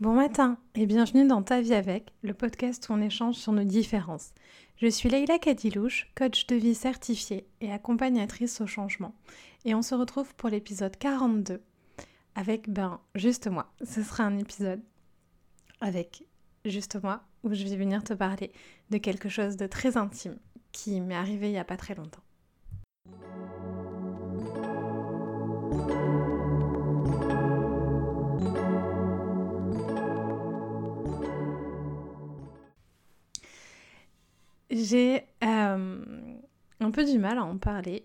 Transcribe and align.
Bon 0.00 0.12
matin 0.12 0.58
et 0.74 0.86
bienvenue 0.86 1.24
dans 1.24 1.44
Ta 1.44 1.60
vie 1.60 1.72
avec, 1.72 2.12
le 2.22 2.34
podcast 2.34 2.88
où 2.88 2.94
on 2.94 3.00
échange 3.00 3.36
sur 3.36 3.52
nos 3.52 3.62
différences. 3.62 4.32
Je 4.76 4.88
suis 4.88 5.08
Leïla 5.08 5.38
Kadilouche, 5.38 6.10
coach 6.16 6.48
de 6.48 6.56
vie 6.56 6.74
certifiée 6.74 7.46
et 7.60 7.70
accompagnatrice 7.70 8.60
au 8.60 8.66
changement. 8.66 9.14
Et 9.64 9.72
on 9.72 9.82
se 9.82 9.94
retrouve 9.94 10.34
pour 10.34 10.48
l'épisode 10.48 10.96
42 10.96 11.62
avec, 12.34 12.68
ben, 12.68 12.98
juste 13.14 13.46
moi. 13.46 13.72
Ce 13.84 14.02
sera 14.02 14.24
un 14.24 14.36
épisode 14.36 14.82
avec 15.80 16.24
juste 16.64 17.00
moi 17.00 17.22
où 17.44 17.54
je 17.54 17.62
vais 17.62 17.76
venir 17.76 18.02
te 18.02 18.14
parler 18.14 18.50
de 18.90 18.98
quelque 18.98 19.28
chose 19.28 19.56
de 19.56 19.68
très 19.68 19.96
intime 19.96 20.40
qui 20.72 21.00
m'est 21.00 21.14
arrivé 21.14 21.50
il 21.50 21.52
n'y 21.52 21.58
a 21.58 21.64
pas 21.64 21.76
très 21.76 21.94
longtemps. 21.94 22.23
J'ai 34.74 35.22
euh, 35.44 36.04
un 36.80 36.90
peu 36.90 37.04
du 37.04 37.16
mal 37.16 37.38
à 37.38 37.44
en 37.44 37.58
parler 37.58 38.04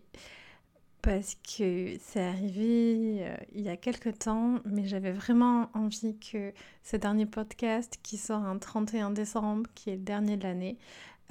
parce 1.02 1.34
que 1.34 1.98
c'est 2.00 2.22
arrivé 2.22 3.22
euh, 3.22 3.36
il 3.54 3.62
y 3.62 3.70
a 3.70 3.76
quelques 3.76 4.20
temps, 4.20 4.60
mais 4.66 4.86
j'avais 4.86 5.12
vraiment 5.12 5.72
envie 5.74 6.20
que 6.20 6.54
ce 6.84 6.96
dernier 6.96 7.26
podcast 7.26 7.98
qui 8.04 8.18
sort 8.18 8.44
un 8.44 8.60
31 8.60 9.10
décembre, 9.10 9.68
qui 9.74 9.90
est 9.90 9.96
le 9.96 10.04
dernier 10.04 10.38
de 10.38 10.44
l'année, 10.44 10.78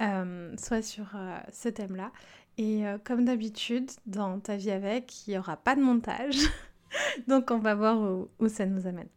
euh, 0.01 0.53
soit 0.57 0.81
sur 0.81 1.15
ce 1.53 1.69
thème-là. 1.69 2.11
Et 2.57 2.83
comme 3.05 3.23
d'habitude, 3.23 3.89
dans 4.05 4.41
ta 4.41 4.57
vie 4.57 4.71
avec, 4.71 5.25
il 5.25 5.31
n'y 5.31 5.37
aura 5.37 5.55
pas 5.55 5.77
de 5.77 5.81
montage. 5.81 6.35
Donc 7.29 7.49
on 7.51 7.59
va 7.59 7.75
voir 7.75 8.27
où 8.39 8.47
ça 8.49 8.65
nous 8.65 8.85
amène. 8.87 9.07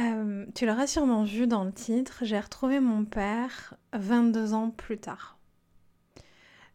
Euh, 0.00 0.46
tu 0.54 0.64
l'auras 0.64 0.86
sûrement 0.86 1.24
vu 1.24 1.46
dans 1.46 1.64
le 1.64 1.72
titre, 1.72 2.20
j'ai 2.22 2.40
retrouvé 2.40 2.80
mon 2.80 3.04
père 3.04 3.74
22 3.92 4.54
ans 4.54 4.70
plus 4.70 4.98
tard. 4.98 5.38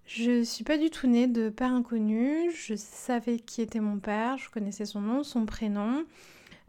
Je 0.06 0.44
suis 0.44 0.64
pas 0.64 0.78
du 0.78 0.90
tout 0.90 1.08
née 1.08 1.28
de 1.28 1.50
père 1.50 1.74
inconnu, 1.74 2.52
je 2.52 2.76
savais 2.76 3.40
qui 3.40 3.62
était 3.62 3.80
mon 3.80 4.00
père, 4.00 4.38
je 4.38 4.50
connaissais 4.50 4.86
son 4.86 5.02
nom, 5.02 5.24
son 5.24 5.46
prénom, 5.46 6.06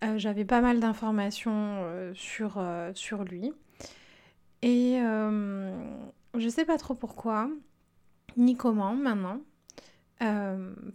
euh, 0.03 0.19
j'avais 0.19 0.45
pas 0.45 0.61
mal 0.61 0.81
d'informations 0.81 1.53
euh, 1.53 2.13
sur, 2.15 2.61
sur 2.95 3.25
lui. 3.25 3.53
Et 4.63 4.99
je 4.99 6.49
sais 6.49 6.65
pas 6.65 6.79
trop 6.79 6.95
pourquoi, 6.95 7.49
ni 8.37 8.57
comment 8.57 8.95
maintenant, 8.95 9.41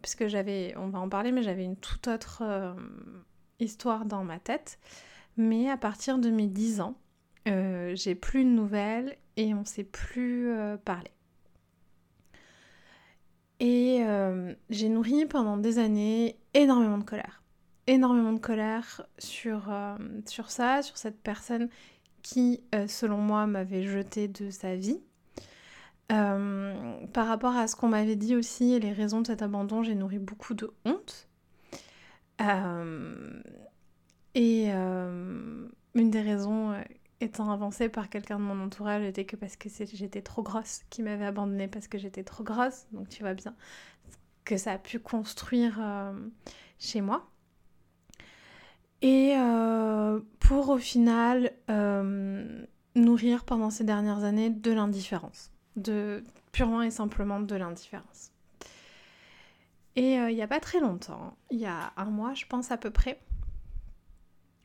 puisque 0.01 0.27
j'avais, 0.27 0.73
on 0.77 0.89
va 0.89 0.99
en 0.99 1.07
parler, 1.07 1.31
mais 1.31 1.43
j'avais 1.43 1.63
une 1.63 1.77
toute 1.77 2.09
autre 2.09 2.43
histoire 3.59 4.03
dans 4.03 4.25
ma 4.25 4.39
tête. 4.39 4.79
Mais 5.37 5.69
à 5.69 5.77
partir 5.77 6.19
de 6.19 6.29
mes 6.29 6.47
10 6.47 6.81
ans, 6.81 6.95
euh, 7.47 7.93
j'ai 7.95 8.15
plus 8.15 8.43
de 8.43 8.49
nouvelles 8.49 9.17
et 9.35 9.53
on 9.53 9.65
s'est 9.65 9.83
plus 9.83 10.49
euh, 10.49 10.77
parler. 10.77 11.11
Et 13.59 14.03
euh, 14.03 14.53
j'ai 14.69 14.89
nourri 14.89 15.25
pendant 15.25 15.57
des 15.57 15.79
années 15.79 16.37
énormément 16.53 16.97
de 16.97 17.03
colère. 17.03 17.41
Énormément 17.87 18.33
de 18.33 18.39
colère 18.39 19.01
sur 19.17 19.63
ça, 20.47 20.81
sur 20.81 20.97
cette 20.97 21.21
personne 21.21 21.67
qui, 22.21 22.63
selon 22.87 23.17
moi, 23.17 23.45
m'avait 23.45 23.83
jeté 23.83 24.29
de 24.29 24.49
sa 24.49 24.77
vie. 24.77 25.01
par 26.07 27.27
rapport 27.27 27.57
à 27.57 27.67
ce 27.67 27.75
qu'on 27.75 27.89
m'avait 27.89 28.15
dit 28.15 28.37
aussi 28.37 28.73
et 28.73 28.79
les 28.79 28.93
raisons 28.93 29.19
de 29.19 29.27
cet 29.27 29.41
abandon, 29.41 29.83
j'ai 29.83 29.95
nourri 29.95 30.19
beaucoup 30.19 30.53
de 30.53 30.71
honte. 30.85 31.27
Et 34.35 34.65
euh, 34.69 35.67
une 35.93 36.09
des 36.09 36.21
raisons 36.21 36.71
euh, 36.71 36.81
étant 37.21 37.51
avancée 37.51 37.89
par 37.89 38.09
quelqu'un 38.09 38.39
de 38.39 38.43
mon 38.43 38.59
entourage 38.63 39.03
était 39.03 39.25
que 39.25 39.35
parce 39.35 39.55
que 39.55 39.69
j'étais 39.69 40.21
trop 40.21 40.41
grosse, 40.41 40.81
qui 40.89 41.03
m'avait 41.03 41.25
abandonnée 41.25 41.67
parce 41.67 41.87
que 41.87 41.97
j'étais 41.97 42.23
trop 42.23 42.43
grosse. 42.43 42.85
Donc 42.91 43.09
tu 43.09 43.21
vois 43.21 43.33
bien 43.33 43.55
que 44.43 44.57
ça 44.57 44.73
a 44.73 44.77
pu 44.77 44.99
construire 44.99 45.77
euh, 45.79 46.13
chez 46.79 47.01
moi. 47.01 47.29
Et 49.05 49.35
pour 50.39 50.69
au 50.69 50.77
final 50.77 51.51
nourrir 52.95 53.43
pendant 53.43 53.69
ces 53.69 53.83
dernières 53.83 54.23
années 54.23 54.49
de 54.49 54.71
l'indifférence. 54.71 55.51
De 55.75 56.23
purement 56.53 56.81
et 56.81 56.89
simplement 56.89 57.41
de 57.41 57.53
l'indifférence. 57.53 58.31
Et 59.97 60.13
il 60.13 60.35
n'y 60.35 60.41
a 60.41 60.47
pas 60.47 60.61
très 60.61 60.79
longtemps, 60.79 61.35
il 61.51 61.59
y 61.59 61.65
a 61.65 61.91
un 61.97 62.05
mois 62.05 62.33
je 62.33 62.45
pense 62.45 62.71
à 62.71 62.77
peu 62.77 62.91
près, 62.91 63.19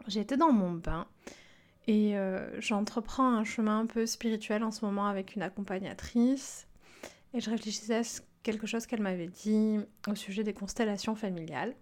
J'étais 0.09 0.37
dans 0.37 0.53
mon 0.53 0.73
bain 0.73 1.07
et 1.87 2.17
euh, 2.17 2.61
j'entreprends 2.61 3.29
un 3.29 3.45
chemin 3.45 3.81
un 3.81 3.87
peu 3.87 4.07
spirituel 4.07 4.65
en 4.65 4.71
ce 4.71 4.85
moment 4.85 5.07
avec 5.07 5.37
une 5.37 5.43
accompagnatrice 5.43 6.67
et 7.35 7.41
je 7.41 7.51
réfléchissais 7.51 7.97
à 7.97 8.03
quelque 8.43 8.67
chose 8.67 8.87
qu'elle 8.87 9.03
m'avait 9.03 9.29
dit 9.29 9.79
au 10.09 10.15
sujet 10.15 10.45
des 10.45 10.55
constellations 10.55 11.15
familiales. 11.15 11.75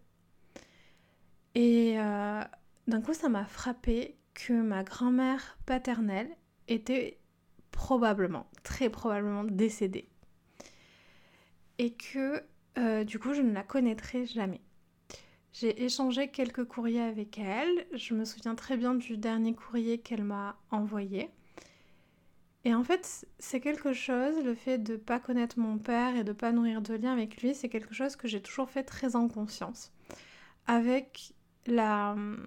Et 1.55 1.99
euh, 1.99 2.43
d'un 2.89 3.01
coup, 3.01 3.15
ça 3.15 3.29
m'a 3.29 3.45
frappé 3.45 4.17
que 4.35 4.53
ma 4.53 4.83
grand-mère 4.83 5.57
paternelle 5.65 6.29
était 6.67 7.21
probablement, 7.71 8.47
très 8.65 8.91
probablement 8.91 9.45
décédée. 9.45 10.09
Et 11.79 11.95
que 11.95 12.43
euh, 12.79 13.05
du 13.05 13.19
coup, 13.19 13.33
je 13.33 13.43
ne 13.43 13.53
la 13.53 13.63
connaîtrai 13.63 14.27
jamais. 14.27 14.61
J'ai 15.59 15.85
échangé 15.85 16.29
quelques 16.29 16.67
courriers 16.67 17.01
avec 17.01 17.39
elle. 17.39 17.87
Je 17.95 18.13
me 18.13 18.27
souviens 18.27 18.55
très 18.55 18.77
bien 18.77 18.95
du 18.95 19.17
dernier 19.17 19.55
courrier 19.55 19.97
qu'elle 19.97 20.23
m'a 20.23 20.59
envoyé. 20.71 21.31
Et 22.67 22.75
en 22.75 22.85
fait, 22.85 23.27
c'est 23.39 23.61
quelque 23.61 23.95
chose, 23.95 24.45
le 24.45 24.55
fait 24.55 24.77
de 24.77 24.93
ne 24.93 24.99
pas 24.99 25.19
connaître 25.19 25.59
mon 25.59 25.79
père 25.79 26.15
et 26.15 26.25
de 26.25 26.29
ne 26.29 26.37
pas 26.37 26.53
nourrir 26.53 26.83
de 26.83 26.93
lien 26.93 27.11
avec 27.11 27.41
lui, 27.41 27.55
c'est 27.55 27.71
quelque 27.71 27.95
chose 27.95 28.17
que 28.17 28.29
j'ai 28.29 28.43
toujours 28.43 28.69
fait 28.69 28.83
très 28.83 29.17
en 29.17 29.29
conscience. 29.29 29.95
Avec 30.67 31.33
la 31.67 32.13
hum, 32.13 32.45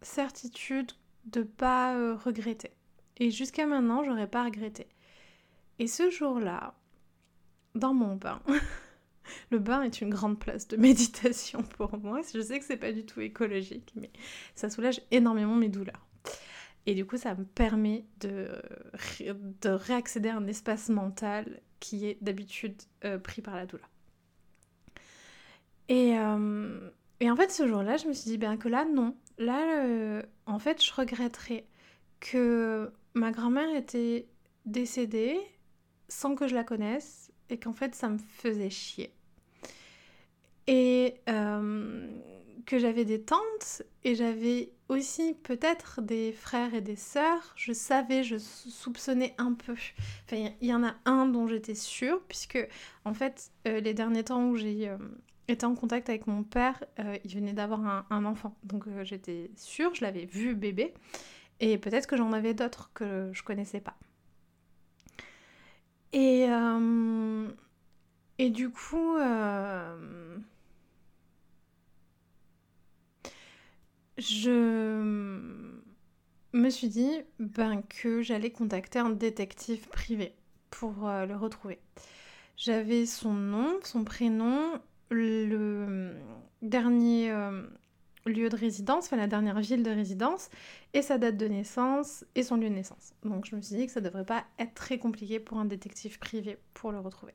certitude 0.00 0.92
de 1.24 1.42
pas 1.42 1.96
euh, 1.96 2.14
regretter. 2.14 2.70
Et 3.16 3.32
jusqu'à 3.32 3.66
maintenant, 3.66 4.04
j'aurais 4.04 4.30
pas 4.30 4.44
regretté. 4.44 4.86
Et 5.80 5.88
ce 5.88 6.10
jour-là, 6.10 6.74
dans 7.74 7.92
mon 7.92 8.14
bain, 8.14 8.40
Le 9.50 9.58
bain 9.58 9.82
est 9.82 10.00
une 10.00 10.10
grande 10.10 10.38
place 10.38 10.68
de 10.68 10.76
méditation 10.78 11.62
pour 11.62 11.96
moi. 11.98 12.20
Je 12.32 12.40
sais 12.40 12.58
que 12.58 12.64
c'est 12.64 12.76
pas 12.76 12.92
du 12.92 13.04
tout 13.04 13.20
écologique, 13.20 13.92
mais 13.94 14.10
ça 14.54 14.70
soulage 14.70 15.00
énormément 15.10 15.56
mes 15.56 15.68
douleurs. 15.68 16.06
Et 16.86 16.94
du 16.94 17.04
coup, 17.04 17.16
ça 17.16 17.34
me 17.34 17.44
permet 17.44 18.04
de, 18.20 18.48
de 19.60 19.68
réaccéder 19.68 20.30
à 20.30 20.36
un 20.36 20.46
espace 20.46 20.88
mental 20.88 21.60
qui 21.78 22.06
est 22.06 22.18
d'habitude 22.22 22.74
euh, 23.04 23.18
pris 23.18 23.42
par 23.42 23.56
la 23.56 23.66
douleur. 23.66 23.88
Et, 25.88 26.16
euh, 26.18 26.90
et, 27.20 27.30
en 27.30 27.36
fait, 27.36 27.50
ce 27.50 27.66
jour-là, 27.66 27.96
je 27.96 28.06
me 28.06 28.12
suis 28.12 28.30
dit, 28.30 28.38
bien 28.38 28.56
que 28.56 28.68
là, 28.68 28.84
non. 28.84 29.16
Là, 29.38 29.84
euh, 29.84 30.22
en 30.46 30.58
fait, 30.58 30.82
je 30.82 30.92
regretterais 30.92 31.66
que 32.20 32.92
ma 33.14 33.30
grand-mère 33.30 33.74
était 33.74 34.28
décédée 34.66 35.38
sans 36.08 36.34
que 36.34 36.46
je 36.46 36.54
la 36.54 36.64
connaisse 36.64 37.32
et 37.48 37.58
qu'en 37.58 37.72
fait, 37.72 37.94
ça 37.94 38.08
me 38.08 38.18
faisait 38.18 38.70
chier 38.70 39.12
et 40.70 41.16
euh, 41.28 42.06
que 42.64 42.78
j'avais 42.78 43.04
des 43.04 43.20
tantes 43.20 43.82
et 44.04 44.14
j'avais 44.14 44.70
aussi 44.88 45.34
peut-être 45.42 46.00
des 46.00 46.30
frères 46.32 46.74
et 46.74 46.80
des 46.80 46.94
sœurs. 46.94 47.52
Je 47.56 47.72
savais, 47.72 48.22
je 48.22 48.38
soupçonnais 48.38 49.34
un 49.36 49.52
peu. 49.52 49.72
Enfin, 49.72 50.50
il 50.60 50.68
y 50.68 50.72
en 50.72 50.84
a 50.84 50.94
un 51.06 51.26
dont 51.26 51.48
j'étais 51.48 51.74
sûre, 51.74 52.22
puisque 52.28 52.58
en 53.04 53.14
fait, 53.14 53.50
euh, 53.66 53.80
les 53.80 53.94
derniers 53.94 54.22
temps 54.22 54.48
où 54.48 54.56
j'ai 54.56 54.88
euh, 54.88 54.96
été 55.48 55.66
en 55.66 55.74
contact 55.74 56.08
avec 56.08 56.28
mon 56.28 56.44
père, 56.44 56.84
il 57.24 57.34
venait 57.34 57.52
d'avoir 57.52 57.84
un, 57.84 58.06
un, 58.08 58.24
enfant. 58.24 58.56
Donc 58.62 58.84
j'étais 59.02 59.50
sûre, 59.56 59.92
je 59.96 60.04
l'avais 60.04 60.24
vu 60.24 60.54
bébé. 60.54 60.94
Et 61.58 61.78
peut-être 61.78 62.06
que 62.06 62.16
j'en 62.16 62.32
avais 62.32 62.54
d'autres 62.54 62.92
que 62.94 63.30
je 63.32 63.42
connaissais 63.42 63.80
pas. 63.80 63.96
Et, 66.12 66.46
et 68.38 68.50
du 68.50 68.70
coup, 68.70 69.16
je 74.20 75.40
me 76.52 76.70
suis 76.70 76.88
dit 76.88 77.10
ben, 77.38 77.82
que 77.82 78.22
j'allais 78.22 78.50
contacter 78.50 78.98
un 78.98 79.10
détective 79.10 79.88
privé 79.88 80.34
pour 80.70 81.08
euh, 81.08 81.26
le 81.26 81.36
retrouver. 81.36 81.78
J'avais 82.56 83.06
son 83.06 83.32
nom, 83.32 83.78
son 83.82 84.04
prénom, 84.04 84.80
le 85.10 86.12
dernier 86.62 87.30
euh, 87.30 87.62
lieu 88.26 88.48
de 88.48 88.56
résidence, 88.56 89.06
enfin 89.06 89.16
la 89.16 89.26
dernière 89.26 89.60
ville 89.60 89.82
de 89.82 89.90
résidence, 89.90 90.50
et 90.92 91.02
sa 91.02 91.18
date 91.18 91.36
de 91.36 91.46
naissance 91.46 92.24
et 92.34 92.42
son 92.42 92.56
lieu 92.56 92.68
de 92.68 92.74
naissance. 92.74 93.12
Donc 93.24 93.46
je 93.46 93.56
me 93.56 93.62
suis 93.62 93.76
dit 93.76 93.86
que 93.86 93.92
ça 93.92 94.00
devrait 94.00 94.26
pas 94.26 94.44
être 94.58 94.74
très 94.74 94.98
compliqué 94.98 95.40
pour 95.40 95.58
un 95.58 95.64
détective 95.64 96.18
privé 96.18 96.58
pour 96.74 96.92
le 96.92 97.00
retrouver. 97.00 97.34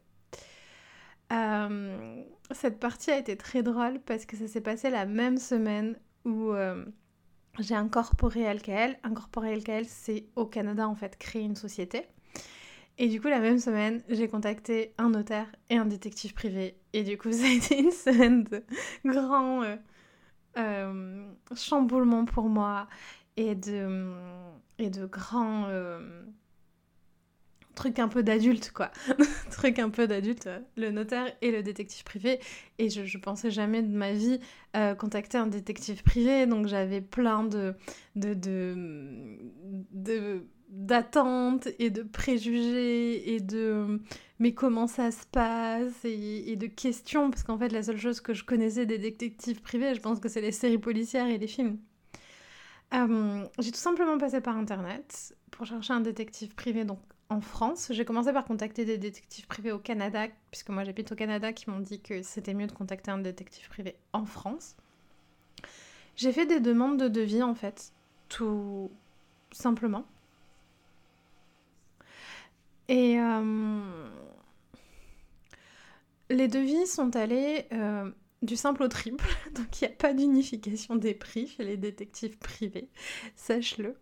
Euh, 1.33 2.21
cette 2.51 2.79
partie 2.79 3.09
a 3.09 3.17
été 3.17 3.35
très 3.35 3.63
drôle 3.63 3.99
parce 4.05 4.25
que 4.25 4.37
ça 4.37 4.47
s'est 4.47 4.61
passé 4.61 4.91
la 4.91 5.07
même 5.07 5.37
semaine 5.37 5.97
où 6.25 6.51
euh, 6.51 6.85
j'ai 7.59 7.75
incorporé 7.75 8.51
LKL. 8.53 8.97
Incorporé 9.03 9.55
LKL, 9.55 9.85
c'est 9.85 10.25
au 10.35 10.45
Canada 10.45 10.87
en 10.87 10.95
fait 10.95 11.17
créer 11.17 11.43
une 11.43 11.55
société. 11.55 12.07
Et 12.97 13.07
du 13.07 13.19
coup, 13.19 13.27
la 13.27 13.39
même 13.39 13.59
semaine, 13.59 14.01
j'ai 14.09 14.27
contacté 14.27 14.93
un 14.97 15.09
notaire 15.09 15.47
et 15.69 15.77
un 15.77 15.85
détective 15.85 16.33
privé. 16.33 16.77
Et 16.93 17.03
du 17.03 17.17
coup, 17.17 17.31
ça 17.31 17.45
a 17.45 17.49
été 17.49 17.79
une 17.79 17.91
semaine 17.91 18.43
de 18.43 18.63
grand 19.05 19.63
euh, 19.63 19.75
euh, 20.57 21.27
chamboulement 21.55 22.25
pour 22.25 22.49
moi 22.49 22.87
et 23.37 23.55
de, 23.55 24.13
et 24.79 24.89
de 24.89 25.05
grands 25.05 25.67
euh, 27.75 27.81
trucs 27.81 27.99
un 27.99 28.07
peu 28.07 28.23
d'adulte, 28.23 28.71
quoi. 28.73 28.91
trucs 29.51 29.79
un 29.79 29.89
peu 29.89 30.07
d'adulte, 30.07 30.49
le 30.77 30.91
notaire 30.91 31.31
et 31.41 31.51
le 31.51 31.63
détective 31.63 32.03
privé. 32.03 32.39
Et 32.79 32.89
je, 32.89 33.05
je 33.05 33.17
pensais 33.17 33.51
jamais 33.51 33.81
de 33.81 33.95
ma 33.95 34.13
vie 34.13 34.39
contacter 34.97 35.37
un 35.37 35.47
détective 35.47 36.03
privé. 36.03 36.45
Donc 36.47 36.67
j'avais 36.67 37.01
plein 37.01 37.43
de, 37.43 37.75
de, 38.15 38.33
de 38.33 40.43
d'attentes 40.69 41.67
et 41.79 41.89
de 41.89 42.03
préjugés 42.03 43.33
et 43.33 43.39
de 43.39 44.01
mais 44.39 44.53
comment 44.53 44.87
ça 44.87 45.11
se 45.11 45.25
passe 45.31 46.03
et, 46.03 46.55
de 46.55 46.67
questions 46.67 47.29
parce 47.29 47.43
qu'en 47.43 47.57
fait 47.57 47.69
la 47.69 47.83
seule 47.83 47.97
chose 47.97 48.19
que 48.19 48.33
je 48.33 48.43
connaissais 48.43 48.85
des 48.85 48.97
détectives 48.97 49.61
privés 49.61 49.95
je 49.95 50.01
pense 50.01 50.19
que 50.19 50.27
c'est 50.27 50.41
les 50.41 50.51
séries 50.51 50.77
policières 50.77 51.27
et 51.27 51.37
les 51.37 51.47
films 51.47 51.77
euh, 52.93 53.45
j'ai 53.59 53.71
tout 53.71 53.79
simplement 53.79 54.17
passé 54.17 54.41
par 54.41 54.57
internet 54.57 55.35
pour 55.51 55.65
chercher 55.65 55.93
un 55.93 56.01
détective 56.01 56.53
privé 56.55 56.83
donc 56.83 56.99
en 57.29 57.41
France. 57.41 57.87
J'ai 57.91 58.05
commencé 58.05 58.31
par 58.33 58.45
contacter 58.45 58.85
des 58.85 58.97
détectives 58.97 59.47
privés 59.47 59.71
au 59.71 59.79
Canada 59.79 60.27
puisque 60.51 60.69
moi 60.69 60.83
j'habite 60.83 61.11
au 61.11 61.15
Canada 61.15 61.53
qui 61.53 61.69
m'ont 61.69 61.79
dit 61.79 61.99
que 62.01 62.21
c'était 62.21 62.53
mieux 62.53 62.67
de 62.67 62.71
contacter 62.71 63.11
un 63.11 63.17
détective 63.17 63.67
privé 63.69 63.95
en 64.13 64.25
France. 64.25 64.75
J'ai 66.15 66.31
fait 66.31 66.45
des 66.45 66.59
demandes 66.59 66.99
de 66.99 67.07
devis 67.07 67.43
en 67.43 67.55
fait 67.55 67.91
tout 68.29 68.91
simplement. 69.51 70.05
Et 72.87 73.19
euh, 73.19 73.81
les 76.29 76.47
devis 76.47 76.85
sont 76.85 77.15
allés 77.15 77.65
euh, 77.73 78.11
du 78.41 78.55
simple 78.55 78.83
au 78.83 78.87
triple, 78.87 79.25
donc 79.55 79.81
il 79.81 79.87
n'y 79.87 79.93
a 79.93 79.95
pas 79.95 80.13
d'unification 80.13 80.95
des 80.95 81.13
prix 81.13 81.47
chez 81.47 81.63
les 81.63 81.77
détectives 81.77 82.37
privés, 82.37 82.89
sache-le. 83.35 83.95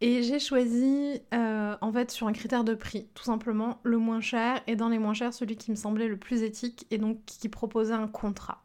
Et 0.00 0.22
j'ai 0.22 0.38
choisi, 0.38 1.20
euh, 1.34 1.76
en 1.80 1.92
fait, 1.92 2.10
sur 2.10 2.26
un 2.26 2.32
critère 2.32 2.64
de 2.64 2.74
prix, 2.74 3.08
tout 3.14 3.24
simplement 3.24 3.80
le 3.82 3.98
moins 3.98 4.20
cher, 4.20 4.62
et 4.66 4.76
dans 4.76 4.88
les 4.88 4.98
moins 4.98 5.14
chers, 5.14 5.34
celui 5.34 5.56
qui 5.56 5.70
me 5.70 5.76
semblait 5.76 6.08
le 6.08 6.16
plus 6.16 6.42
éthique, 6.42 6.86
et 6.90 6.98
donc 6.98 7.18
qui 7.26 7.48
proposait 7.48 7.94
un 7.94 8.08
contrat. 8.08 8.62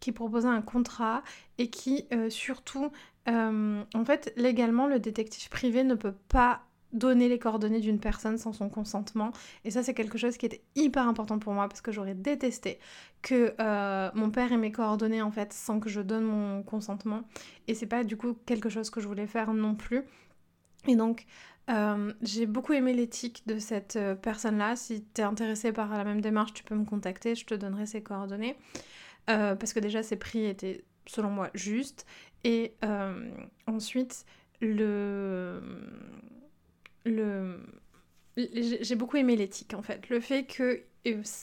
qui 0.00 0.12
proposait 0.12 0.48
un 0.48 0.62
contrat 0.62 1.22
et 1.58 1.68
qui, 1.68 2.06
surtout, 2.28 2.92
en 3.26 4.04
fait, 4.04 4.32
légalement, 4.36 4.86
le 4.86 5.00
détective 5.00 5.48
privé 5.48 5.82
ne 5.84 5.94
peut 5.94 6.14
pas 6.28 6.62
donner 6.92 7.28
les 7.28 7.38
coordonnées 7.38 7.80
d'une 7.80 7.98
personne 7.98 8.38
sans 8.38 8.52
son 8.52 8.68
consentement. 8.68 9.32
Et 9.64 9.70
ça, 9.70 9.82
c'est 9.82 9.94
quelque 9.94 10.18
chose 10.18 10.36
qui 10.36 10.46
était 10.46 10.62
hyper 10.74 11.08
important 11.08 11.38
pour 11.38 11.52
moi 11.52 11.68
parce 11.68 11.80
que 11.80 11.92
j'aurais 11.92 12.14
détesté 12.14 12.78
que 13.22 13.54
euh, 13.60 14.10
mon 14.14 14.30
père 14.30 14.52
ait 14.52 14.58
mes 14.58 14.72
coordonnées 14.72 15.22
en 15.22 15.30
fait 15.30 15.52
sans 15.52 15.80
que 15.80 15.88
je 15.88 16.00
donne 16.00 16.24
mon 16.24 16.62
consentement. 16.62 17.22
Et 17.68 17.74
c'est 17.74 17.86
pas 17.86 18.04
du 18.04 18.16
coup 18.16 18.36
quelque 18.46 18.68
chose 18.68 18.90
que 18.90 19.00
je 19.00 19.08
voulais 19.08 19.26
faire 19.26 19.54
non 19.54 19.74
plus. 19.74 20.02
Et 20.86 20.96
donc, 20.96 21.26
euh, 21.70 22.12
j'ai 22.22 22.46
beaucoup 22.46 22.72
aimé 22.72 22.92
l'éthique 22.92 23.44
de 23.46 23.58
cette 23.58 23.96
euh, 23.96 24.14
personne-là. 24.14 24.76
Si 24.76 25.04
tu 25.14 25.20
es 25.20 25.24
intéressé 25.24 25.72
par 25.72 25.88
la 25.96 26.04
même 26.04 26.20
démarche, 26.20 26.52
tu 26.52 26.64
peux 26.64 26.74
me 26.74 26.84
contacter, 26.84 27.34
je 27.34 27.46
te 27.46 27.54
donnerai 27.54 27.86
ses 27.86 28.02
coordonnées. 28.02 28.56
parce 29.26 29.72
que 29.72 29.80
déjà, 29.80 30.02
ses 30.02 30.16
prix 30.16 30.44
étaient, 30.46 30.84
selon 31.06 31.30
moi, 31.30 31.50
justes. 31.54 32.04
Et 32.44 32.74
ensuite, 33.68 34.26
le 34.60 35.62
le 37.04 37.58
j'ai 38.36 38.94
beaucoup 38.94 39.16
aimé 39.16 39.36
l'éthique 39.36 39.74
en 39.74 39.82
fait. 39.82 40.08
Le 40.08 40.20
fait 40.20 40.44
que, 40.44 40.82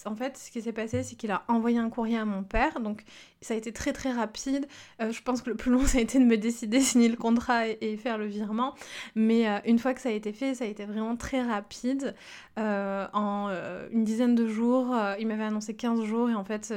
en 0.06 0.15
fait, 0.15 0.38
ce 0.38 0.50
qui 0.51 0.61
s'est 0.61 0.71
passé, 0.71 1.03
c'est 1.03 1.15
qu'il 1.15 1.31
a 1.31 1.44
envoyé 1.47 1.77
un 1.77 1.89
courrier 1.89 2.17
à 2.17 2.25
mon 2.25 2.44
père, 2.44 2.79
donc 2.79 3.03
ça 3.41 3.53
a 3.53 3.57
été 3.57 3.71
très 3.71 3.94
très 3.94 4.11
rapide. 4.11 4.67
Euh, 5.01 5.11
je 5.11 5.21
pense 5.21 5.41
que 5.41 5.50
le 5.50 5.56
plus 5.56 5.71
long, 5.71 5.85
ça 5.85 6.00
a 6.00 6.01
été 6.01 6.17
de 6.17 6.25
me 6.25 6.38
décider, 6.38 6.79
signer 6.81 7.09
le 7.09 7.17
contrat 7.17 7.67
et, 7.67 7.97
faire 7.97 8.17
le 8.17 8.25
virement. 8.25 8.73
Mais 9.15 9.47
euh, 9.47 9.59
une 9.65 9.77
fois 9.77 9.94
que 9.94 10.01
ça 10.01 10.09
a 10.09 10.13
été 10.13 10.33
fait, 10.33 10.56
ça 10.56 10.63
a 10.63 10.67
été 10.67 10.85
vraiment 10.85 11.15
très 11.15 11.41
rapide. 11.41 12.15
Euh, 12.57 13.07
en 13.13 13.50
une 13.91 14.03
dizaine 14.03 14.35
de 14.35 14.47
jours, 14.47 14.95
il 15.19 15.27
m'avait 15.27 15.44
annoncé 15.44 15.75
15 15.75 16.03
jours 16.03 16.29
et 16.29 16.35
en 16.35 16.44
fait, 16.44 16.73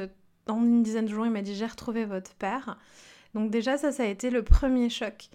dans 0.46 0.58
une 0.58 0.82
dizaine 0.82 1.06
de 1.06 1.10
jours, 1.10 1.26
il 1.26 1.32
m'a 1.32 1.42
dit 1.42 1.54
j'ai 1.54 1.66
retrouvé 1.66 2.04
votre 2.04 2.34
père. 2.34 2.78
Donc 3.34 3.50
déjà, 3.50 3.78
ça, 3.78 3.92
ça 3.92 4.02
a 4.02 4.06
été 4.06 4.28
le 4.30 4.42
premier 4.42 4.90
choc. 4.90 5.28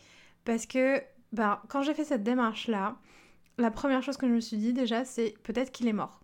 Parce 0.46 0.66
que 0.66 1.02
ben, 1.34 1.60
quand 1.68 1.82
j'ai 1.82 1.94
fait 1.94 2.06
cette 2.06 2.24
démarche-là, 2.24 2.98
la 3.58 3.72
première 3.72 4.04
chose 4.04 4.18
que 4.18 4.28
je 4.28 4.34
me 4.34 4.40
suis 4.40 4.58
dit 4.58 4.74
déjà, 4.74 5.06
c'est 5.06 5.34
peut-être 5.44 5.72
qu'il 5.72 5.88
est 5.88 5.94
mort. 5.94 6.22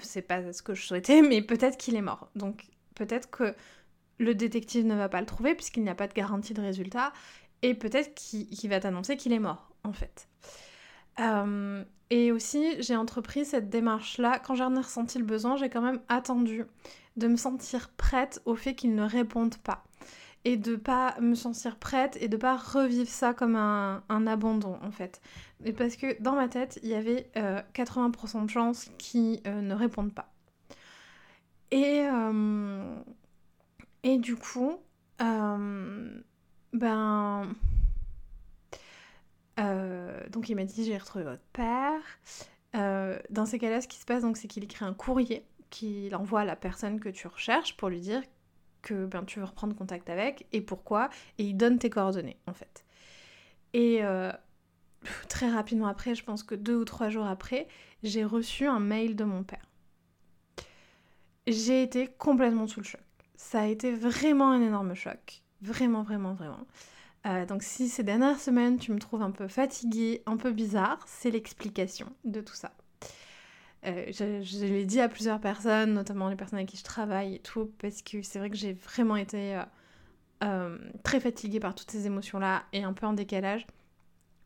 C'est 0.00 0.22
pas 0.22 0.52
ce 0.52 0.62
que 0.62 0.74
je 0.74 0.86
souhaitais, 0.86 1.22
mais 1.28 1.42
peut-être 1.42 1.76
qu'il 1.76 1.96
est 1.96 2.02
mort. 2.02 2.30
Donc 2.34 2.66
peut-être 2.94 3.30
que 3.30 3.54
le 4.18 4.34
détective 4.34 4.84
ne 4.84 4.94
va 4.94 5.08
pas 5.08 5.20
le 5.20 5.26
trouver 5.26 5.54
puisqu'il 5.54 5.82
n'y 5.82 5.90
a 5.90 5.94
pas 5.94 6.08
de 6.08 6.14
garantie 6.14 6.54
de 6.54 6.60
résultat. 6.60 7.12
Et 7.62 7.74
peut-être 7.74 8.14
qu'il 8.14 8.70
va 8.70 8.78
t'annoncer 8.78 9.16
qu'il 9.16 9.32
est 9.32 9.40
mort, 9.40 9.72
en 9.82 9.92
fait. 9.92 10.28
Euh, 11.18 11.84
et 12.10 12.30
aussi, 12.30 12.80
j'ai 12.80 12.94
entrepris 12.94 13.44
cette 13.44 13.68
démarche-là. 13.68 14.38
Quand 14.38 14.54
j'en 14.54 14.76
ai 14.76 14.80
ressenti 14.80 15.18
le 15.18 15.24
besoin, 15.24 15.56
j'ai 15.56 15.68
quand 15.68 15.82
même 15.82 16.00
attendu 16.08 16.64
de 17.16 17.26
me 17.26 17.36
sentir 17.36 17.90
prête 17.96 18.40
au 18.44 18.54
fait 18.54 18.76
qu'il 18.76 18.94
ne 18.94 19.02
réponde 19.02 19.56
pas 19.58 19.84
et 20.48 20.56
de 20.56 20.76
pas 20.76 21.14
me 21.20 21.34
sentir 21.34 21.76
prête 21.76 22.16
et 22.22 22.28
de 22.28 22.38
pas 22.38 22.56
revivre 22.56 23.10
ça 23.10 23.34
comme 23.34 23.54
un, 23.54 24.02
abandon 24.08 24.78
en 24.82 24.90
fait. 24.90 25.20
Et 25.62 25.74
parce 25.74 25.96
que 25.96 26.18
dans 26.22 26.32
ma 26.32 26.48
tête, 26.48 26.80
il 26.82 26.88
y 26.88 26.94
avait 26.94 27.30
80% 27.34 28.38
euh, 28.38 28.44
de 28.44 28.50
chances 28.50 28.90
qu'ils 28.96 29.42
euh, 29.46 29.60
ne 29.60 29.74
répondent 29.74 30.14
pas. 30.14 30.32
Et, 31.70 32.00
euh, 32.10 32.96
et 34.04 34.16
du 34.16 34.36
coup, 34.36 34.78
ben. 35.18 35.82
donc 40.30 40.48
il 40.48 40.56
m'a 40.56 40.64
dit 40.64 40.86
j'ai 40.86 40.96
retrouvé 40.96 41.24
votre 41.24 41.42
père. 41.52 42.00
dans 42.72 43.44
ces 43.44 43.58
cas-là, 43.58 43.82
ce 43.82 43.88
qui 43.88 43.98
se 43.98 44.06
passe, 44.06 44.22
donc, 44.22 44.38
c'est 44.38 44.48
qu'il 44.48 44.64
écrit 44.64 44.86
un 44.86 44.94
courrier 44.94 45.44
qu'il 45.68 46.16
envoie 46.16 46.40
à 46.40 46.44
la 46.46 46.56
personne 46.56 47.00
que 47.00 47.10
tu 47.10 47.26
recherches 47.26 47.76
pour 47.76 47.90
lui 47.90 48.00
dire 48.00 48.22
que 48.82 49.06
ben, 49.06 49.24
tu 49.24 49.38
veux 49.38 49.44
reprendre 49.44 49.74
contact 49.74 50.10
avec 50.10 50.46
et 50.52 50.60
pourquoi, 50.60 51.10
et 51.38 51.44
il 51.44 51.54
donne 51.56 51.78
tes 51.78 51.90
coordonnées 51.90 52.38
en 52.46 52.52
fait. 52.52 52.84
Et 53.74 54.02
euh, 54.02 54.32
très 55.28 55.50
rapidement 55.50 55.86
après, 55.86 56.14
je 56.14 56.24
pense 56.24 56.42
que 56.42 56.54
deux 56.54 56.76
ou 56.76 56.84
trois 56.84 57.08
jours 57.08 57.26
après, 57.26 57.68
j'ai 58.02 58.24
reçu 58.24 58.66
un 58.66 58.80
mail 58.80 59.16
de 59.16 59.24
mon 59.24 59.42
père. 59.42 59.66
J'ai 61.46 61.82
été 61.82 62.06
complètement 62.06 62.66
sous 62.66 62.80
le 62.80 62.84
choc. 62.84 63.00
Ça 63.36 63.62
a 63.62 63.66
été 63.66 63.92
vraiment 63.92 64.50
un 64.50 64.60
énorme 64.60 64.94
choc. 64.94 65.42
Vraiment, 65.62 66.02
vraiment, 66.02 66.34
vraiment. 66.34 66.66
Euh, 67.26 67.46
donc 67.46 67.62
si 67.62 67.88
ces 67.88 68.02
dernières 68.02 68.38
semaines, 68.38 68.78
tu 68.78 68.92
me 68.92 68.98
trouves 68.98 69.22
un 69.22 69.30
peu 69.30 69.48
fatiguée, 69.48 70.22
un 70.26 70.36
peu 70.36 70.52
bizarre, 70.52 71.02
c'est 71.06 71.30
l'explication 71.30 72.12
de 72.24 72.40
tout 72.40 72.54
ça. 72.54 72.72
Euh, 73.86 74.06
je, 74.10 74.64
l'ai 74.66 74.84
dit 74.84 75.00
à 75.00 75.08
plusieurs 75.08 75.40
personnes, 75.40 75.94
notamment 75.94 76.28
les 76.28 76.36
personnes 76.36 76.58
avec 76.58 76.68
qui 76.68 76.76
je 76.76 76.84
travaille 76.84 77.36
et 77.36 77.38
tout, 77.38 77.72
parce 77.78 78.02
que 78.02 78.22
c'est 78.22 78.38
vrai 78.38 78.50
que 78.50 78.56
j'ai 78.56 78.72
vraiment 78.72 79.16
été 79.16 79.56
euh, 79.56 79.62
euh, 80.44 80.78
très 81.04 81.20
fatiguée 81.20 81.60
par 81.60 81.74
toutes 81.74 81.90
ces 81.90 82.06
émotions-là 82.06 82.64
et 82.72 82.82
un 82.82 82.92
peu 82.92 83.06
en 83.06 83.12
décalage. 83.12 83.66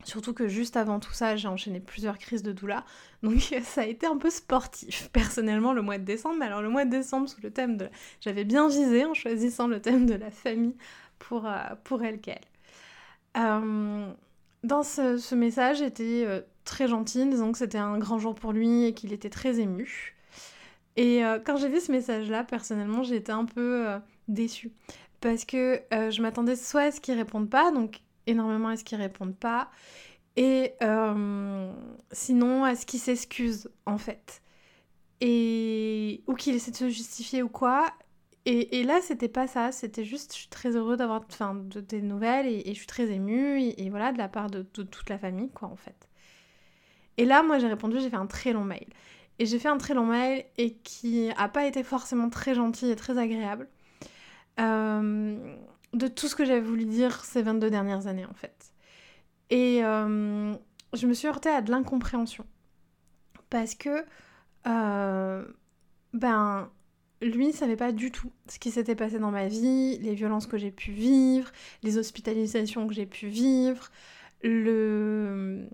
Surtout 0.05 0.35
que 0.35 0.49
juste 0.49 0.77
avant 0.77 0.99
tout 0.99 1.13
ça, 1.13 1.37
j'ai 1.37 1.49
enchaîné 1.49 1.79
plusieurs 1.81 2.19
crises 2.19 2.43
de 2.43 2.53
douleur. 2.53 2.85
Donc 3.23 3.41
ça 3.63 3.83
a 3.83 3.87
été 3.87 4.07
un 4.07 4.19
peu 4.19 4.31
sportif, 4.31 5.09
personnellement, 5.13 5.73
le 5.73 5.83
mois 5.83 5.99
de 5.99 6.05
décembre. 6.05 6.37
Mais 6.39 6.47
alors 6.47 6.61
le 6.61 6.69
mois 6.69 6.85
de 6.85 6.91
décembre, 6.91 7.29
sous 7.29 7.41
le 7.41 7.51
thème 7.51 7.77
de... 7.77 7.89
J'avais 8.21 8.45
bien 8.45 8.69
visé 8.69 9.05
en 9.05 9.15
choisissant 9.15 9.67
le 9.67 9.81
thème 9.81 10.07
de 10.07 10.15
la 10.15 10.31
famille 10.31 10.77
pour, 11.19 11.49
pour 11.85 12.03
elle 12.03 12.21
qu'elle. 12.21 12.41
dans 13.35 14.83
ce, 14.83 15.17
ce 15.17 15.35
message, 15.35 15.79
j'étais 15.79 16.45
très 16.65 16.89
gentil, 16.89 17.27
disant 17.27 17.53
que 17.53 17.59
c'était 17.59 17.79
un 17.79 17.99
grand 17.99 18.19
jour 18.19 18.35
pour 18.35 18.53
lui 18.53 18.85
et 18.85 18.95
qu'il 18.95 19.13
était 19.13 19.31
très 19.31 19.61
ému. 19.61 20.15
Et 20.97 21.25
euh, 21.25 21.39
quand 21.45 21.57
j'ai 21.57 21.69
vu 21.69 21.81
ce 21.81 21.91
message-là, 21.93 22.45
personnellement, 22.45 23.03
j'ai 23.03 23.17
été 23.17 23.33
un 23.33 23.45
peu 23.45 23.89
euh, 23.89 23.99
déçue. 24.29 24.73
Parce 25.21 25.45
que 25.45 25.81
euh, 25.93 26.11
je 26.11 26.21
m'attendais 26.23 26.57
soit 26.57 26.83
à 26.83 26.91
ce 26.91 27.01
qu'il 27.01 27.15
réponde 27.15 27.49
pas, 27.49 27.71
donc 27.71 28.01
énormément 28.27 28.69
à 28.69 28.77
ce 28.77 28.85
qu'il 28.85 28.99
réponde 28.99 29.35
pas, 29.37 29.71
et 30.37 30.73
sinon 32.13 32.65
à 32.65 32.75
ce 32.75 32.87
qu'il 32.87 33.01
s'excuse, 33.01 33.71
en 33.87 33.99
fait. 33.99 34.43
Et... 35.21 36.23
Ou 36.27 36.35
qu'il 36.35 36.55
essaie 36.55 36.71
de 36.71 36.77
se 36.77 36.89
justifier 36.89 37.43
ou 37.43 37.49
quoi. 37.49 37.87
Et, 38.45 38.81
et 38.81 38.85
là, 38.85 39.01
c'était 39.01 39.29
pas 39.29 39.47
ça, 39.47 39.71
c'était 39.71 40.05
juste, 40.05 40.33
je 40.33 40.39
suis 40.41 40.49
très 40.49 40.71
heureux 40.77 40.97
d'avoir 40.97 41.21
de 41.21 41.81
tes 41.81 42.03
nouvelles 42.03 42.47
et, 42.47 42.63
je 42.67 42.73
suis 42.73 42.87
très 42.87 43.09
émue, 43.11 43.61
et, 43.61 43.89
voilà, 43.91 44.13
de 44.13 44.19
la 44.19 44.29
part 44.29 44.51
de, 44.51 44.67
de 44.75 44.83
toute 44.83 45.09
la 45.11 45.19
famille, 45.19 45.51
quoi, 45.51 45.69
en 45.69 45.77
fait. 45.77 46.09
Et 47.19 47.25
là, 47.25 47.43
moi, 47.43 47.59
j'ai 47.59 47.69
répondu, 47.69 48.01
j'ai 48.01 48.11
fait 48.11 48.17
un 48.17 48.27
très 48.27 48.53
long 48.53 48.65
mail. 48.65 48.87
Et 49.39 49.47
j'ai 49.47 49.59
fait 49.59 49.69
un 49.69 49.79
très 49.79 49.95
long 49.95 50.07
mail 50.07 50.45
et 50.59 50.75
qui 50.75 51.31
a 51.37 51.49
pas 51.49 51.67
été 51.67 51.83
forcément 51.83 52.31
très 52.31 52.55
gentil 52.55 52.91
et 52.91 52.97
très 52.97 53.19
agréable. 53.19 53.69
Euh, 54.61 55.57
de 55.95 56.09
tout 56.09 56.29
ce 56.29 56.35
que 56.35 56.45
j'avais 56.45 56.61
voulu 56.61 56.85
dire 56.85 57.25
ces 57.25 57.43
22 57.43 57.71
dernières 57.71 58.07
années 58.07 58.25
en 58.25 58.35
fait. 58.35 58.73
Et 59.51 59.85
euh, 59.85 60.55
je 60.95 61.07
me 61.07 61.15
suis 61.15 61.29
heurtée 61.29 61.51
à 61.51 61.61
de 61.61 61.71
l'incompréhension. 61.71 62.47
Parce 63.51 63.75
que, 63.75 64.05
euh, 64.67 65.45
ben, 66.15 66.71
lui 67.21 67.49
ne 67.49 67.53
savait 67.53 67.77
pas 67.77 67.93
du 67.93 68.11
tout 68.11 68.31
ce 68.49 68.59
qui 68.59 68.71
s'était 68.71 68.95
passé 68.95 69.19
dans 69.19 69.31
ma 69.31 69.49
vie, 69.49 69.99
les 69.99 70.15
violences 70.15 70.47
que 70.47 70.57
j'ai 70.57 70.71
pu 70.71 70.91
vivre, 70.93 71.51
les 71.83 71.99
hospitalisations 71.99 72.87
que 72.87 72.95
j'ai 72.95 73.07
pu 73.07 73.29
vivre, 73.29 73.91
le. 74.43 75.67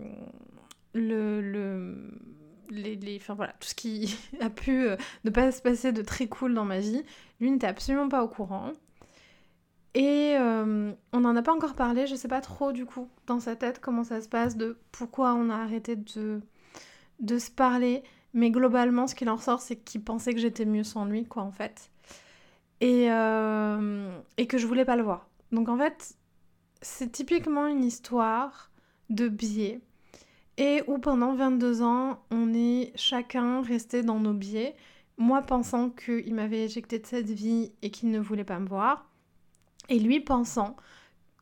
Le, 0.94 1.40
le 1.40 2.10
les, 2.70 3.16
enfin 3.16 3.34
voilà, 3.34 3.52
tout 3.60 3.68
ce 3.68 3.74
qui 3.74 4.16
a 4.40 4.50
pu 4.50 4.86
euh, 4.86 4.96
ne 5.24 5.30
pas 5.30 5.50
se 5.52 5.62
passer 5.62 5.92
de 5.92 6.02
très 6.02 6.26
cool 6.26 6.54
dans 6.54 6.64
ma 6.64 6.80
vie, 6.80 7.02
lui 7.40 7.50
n'était 7.50 7.66
absolument 7.66 8.08
pas 8.08 8.22
au 8.22 8.28
courant. 8.28 8.72
Et 9.94 10.36
euh, 10.38 10.92
on 11.12 11.20
n'en 11.20 11.34
a 11.34 11.42
pas 11.42 11.54
encore 11.54 11.74
parlé, 11.74 12.06
je 12.06 12.14
sais 12.14 12.28
pas 12.28 12.40
trop 12.40 12.72
du 12.72 12.84
coup 12.84 13.08
dans 13.26 13.40
sa 13.40 13.56
tête 13.56 13.80
comment 13.80 14.04
ça 14.04 14.20
se 14.20 14.28
passe, 14.28 14.56
de 14.56 14.78
pourquoi 14.92 15.34
on 15.34 15.50
a 15.50 15.56
arrêté 15.56 15.96
de, 15.96 16.40
de 17.20 17.38
se 17.38 17.50
parler. 17.50 18.02
Mais 18.34 18.50
globalement, 18.50 19.06
ce 19.06 19.14
qu'il 19.14 19.28
en 19.30 19.36
ressort, 19.36 19.60
c'est 19.60 19.76
qu'il 19.76 20.04
pensait 20.04 20.34
que 20.34 20.40
j'étais 20.40 20.66
mieux 20.66 20.84
sans 20.84 21.06
lui, 21.06 21.24
quoi, 21.24 21.42
en 21.42 21.50
fait. 21.50 21.90
Et, 22.80 23.10
euh, 23.10 24.20
et 24.36 24.46
que 24.46 24.58
je 24.58 24.66
voulais 24.66 24.84
pas 24.84 24.96
le 24.96 25.02
voir. 25.02 25.28
Donc 25.50 25.68
en 25.68 25.78
fait, 25.78 26.14
c'est 26.82 27.10
typiquement 27.10 27.66
une 27.66 27.84
histoire 27.84 28.70
de 29.10 29.28
biais. 29.28 29.80
Et 30.58 30.82
où 30.88 30.98
pendant 30.98 31.34
22 31.34 31.82
ans, 31.82 32.20
on 32.32 32.52
est 32.52 32.92
chacun 32.96 33.62
resté 33.62 34.02
dans 34.02 34.18
nos 34.18 34.34
biais. 34.34 34.74
Moi 35.16 35.40
pensant 35.42 35.88
qu'il 35.88 36.34
m'avait 36.34 36.64
éjecté 36.64 36.98
de 36.98 37.06
cette 37.06 37.30
vie 37.30 37.72
et 37.80 37.90
qu'il 37.90 38.10
ne 38.10 38.18
voulait 38.18 38.44
pas 38.44 38.58
me 38.58 38.68
voir. 38.68 39.08
Et 39.88 40.00
lui 40.00 40.20
pensant 40.20 40.76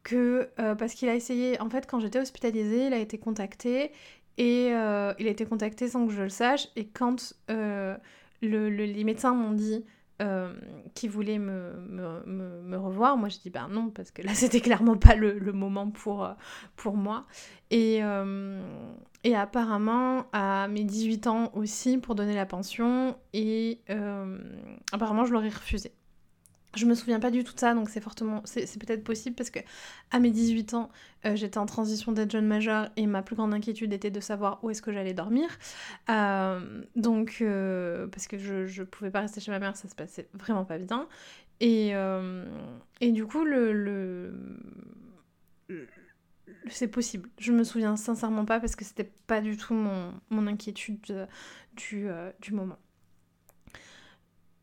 que, 0.03 0.51
euh, 0.61 0.75
parce 0.75 0.93
qu'il 0.95 1.09
a 1.09 1.15
essayé, 1.15 1.61
en 1.61 1.71
fait, 1.71 1.87
quand 1.87 1.99
j'étais 1.99 2.21
hospitalisée, 2.21 2.87
il 2.87 2.93
a 2.93 2.99
été 2.99 3.19
contacté 3.19 3.91
et 4.37 4.69
euh, 4.73 5.15
il 5.19 5.27
a 5.27 5.31
été 5.31 5.47
contacté 5.47 5.89
sans 5.89 6.07
que 6.07 6.13
je 6.13 6.23
le 6.23 6.29
sache. 6.29 6.69
Et 6.77 6.87
quand 6.87 7.35
euh, 7.51 7.97
les 8.43 9.05
médecins 9.05 9.35
m'ont 9.35 9.53
dit 9.53 9.83
qu'ils 10.95 11.11
voulaient 11.11 11.39
me, 11.39 11.73
me, 12.27 12.77
revoir, 12.77 13.17
moi 13.17 13.29
j'ai 13.29 13.39
dit 13.39 13.51
ben 13.51 13.69
non, 13.69 13.91
parce 13.91 14.11
que 14.11 14.23
là 14.23 14.31
c'était 14.35 14.61
clairement 14.61 14.97
pas 14.97 15.15
le, 15.15 15.39
le, 15.39 15.53
moment 15.53 15.91
pour, 15.91 16.29
pour 16.77 16.97
moi. 16.97 17.27
Et, 17.71 18.01
et 19.25 19.35
apparemment 19.35 20.27
à 20.33 20.69
mes 20.69 20.85
18 20.85 21.27
ans 21.27 21.51
aussi 21.55 21.99
pour 21.99 22.15
donner 22.15 22.35
la 22.35 22.47
pension. 22.47 23.17
Et 23.33 23.81
apparemment 24.93 25.25
je 25.25 25.33
l'aurais 25.33 25.49
refusé. 25.49 25.93
Je 26.77 26.85
me 26.85 26.95
souviens 26.95 27.21
pas 27.21 27.31
du 27.31 27.43
tout 27.43 27.55
de 27.55 27.59
ça, 27.59 27.75
donc 27.75 27.89
c'est 27.89 28.01
fortement, 28.01 28.43
c'est 28.45 28.79
peut-être 28.79 29.03
possible 29.03 29.35
parce 29.35 29.51
que 29.51 29.61
à 30.11 30.21
mes 30.21 30.31
18 30.31 30.75
ans, 30.75 30.91
euh, 31.25 31.35
j'étais 31.35 31.59
en 31.59 31.67
transition 31.67 32.13
d'être 32.13 32.31
jeune 32.31 32.47
majeure 32.47 32.91
et 32.97 33.07
ma 33.07 33.23
plus 33.23 33.35
grande 33.35 33.55
inquiétude 33.55 33.93
était 33.93 34.11
de 34.11 34.21
savoir 34.21 34.63
où 34.63 34.71
est-ce 34.71 34.83
que 34.83 34.93
j'allais 34.93 35.15
dormir. 35.15 35.49
Euh, 36.11 36.83
donc, 36.95 37.39
euh, 37.41 38.07
parce 38.09 38.27
que 38.27 38.39
je, 38.39 38.83
pouvais 38.83 39.11
pas 39.11 39.21
rester 39.21 39.41
chez 39.41 39.51
ma 39.51 39.59
mère, 39.59 39.77
ça 39.77 39.89
se 39.89 39.95
passait 39.95 40.29
vraiment 40.35 40.65
pas 40.65 40.79
bien. 40.79 41.09
Et, 41.61 41.93
et 43.01 43.13
du 43.13 43.27
coup, 43.27 43.43
le, 43.43 43.73
le, 43.73 44.35
c'est 46.69 46.89
possible. 46.89 47.31
Je 47.39 47.53
me 47.53 47.65
souviens 47.65 47.97
sincèrement 47.97 48.45
pas 48.45 48.61
parce 48.61 48.77
que 48.77 48.85
c'était 48.85 49.11
pas 49.27 49.41
du 49.41 49.57
tout 49.57 49.73
mon, 49.73 50.13
mon 50.29 50.47
inquiétude 50.47 51.27
du, 51.75 52.09
du 52.41 52.53
moment. 52.53 52.77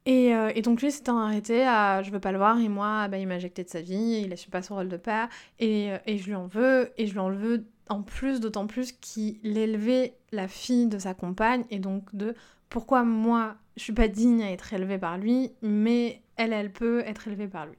Euh, 0.08 0.52
et, 0.54 0.62
donc 0.62 0.82
lui 0.82 0.92
s'était 0.92 1.12
arrêté 1.12 1.64
à 1.64 2.04
je 2.04 2.12
veux 2.12 2.20
pas 2.20 2.34
le 2.34 2.38
voir 2.38 2.60
et 2.60 2.68
moi 2.68 3.08
bah, 3.08 3.18
il 3.18 3.28
m'a 3.28 3.36
injecté 3.36 3.64
de 3.64 3.70
sa 3.70 3.80
vie, 3.80 4.22
il 4.26 4.34
assume 4.34 4.52
pas 4.52 4.62
son 4.62 4.76
rôle 4.76 4.90
de 4.90 4.98
père 4.98 5.30
et, 5.60 5.94
euh, 5.94 5.98
et, 6.06 6.18
je 6.18 6.26
lui 6.26 6.36
en 6.36 6.46
veux 6.46 6.92
et 6.98 7.08
je 7.08 7.14
lui 7.14 7.20
en 7.20 7.30
veux 7.30 7.66
en 7.88 8.02
plus 8.02 8.42
d'autant 8.42 8.68
plus 8.68 8.92
qu'il 8.92 9.58
élevait 9.58 10.18
la 10.34 10.50
fille 10.50 10.88
de 10.88 11.00
sa 11.00 11.14
compagne 11.14 11.64
et 11.70 11.80
donc 11.80 12.14
de 12.14 12.36
pourquoi 12.68 13.04
moi 13.04 13.56
je 13.78 13.84
suis 13.84 13.94
pas 13.94 14.10
digne 14.10 14.44
à 14.44 14.52
être 14.52 14.74
élevée 14.74 14.98
par 14.98 15.18
lui 15.18 15.54
mais 15.62 16.22
elle 16.36 16.52
elle 16.52 16.74
peut 16.74 17.00
être 17.06 17.30
élevée 17.30 17.48
par 17.48 17.66
lui. 17.66 17.78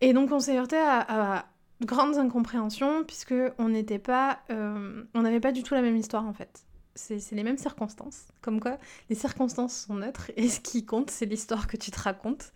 Et 0.00 0.12
donc 0.12 0.30
on 0.30 0.38
s'est 0.38 0.56
heurté 0.56 0.76
à, 0.76 1.46
de 1.80 1.86
grandes 1.86 2.18
incompréhensions 2.18 3.02
puisque 3.02 3.34
on 3.58 3.68
n'était 3.68 3.98
pas 3.98 4.38
euh, 4.50 5.02
on 5.14 5.22
n'avait 5.22 5.40
pas 5.40 5.50
du 5.50 5.64
tout 5.64 5.74
la 5.74 5.82
même 5.82 5.96
histoire 5.96 6.24
en 6.24 6.32
fait 6.32 6.64
c'est 6.94 7.32
les 7.32 7.42
mêmes 7.42 7.58
circonstances. 7.58 8.26
Comme 8.40 8.60
quoi, 8.60 8.78
les 9.08 9.16
circonstances 9.16 9.86
sont 9.86 9.94
neutres 9.94 10.30
et 10.36 10.48
ce 10.48 10.60
qui 10.60 10.84
compte, 10.84 11.10
c'est 11.10 11.26
l'histoire 11.26 11.66
que 11.66 11.76
tu 11.76 11.90
te 11.90 12.00
racontes. 12.00 12.52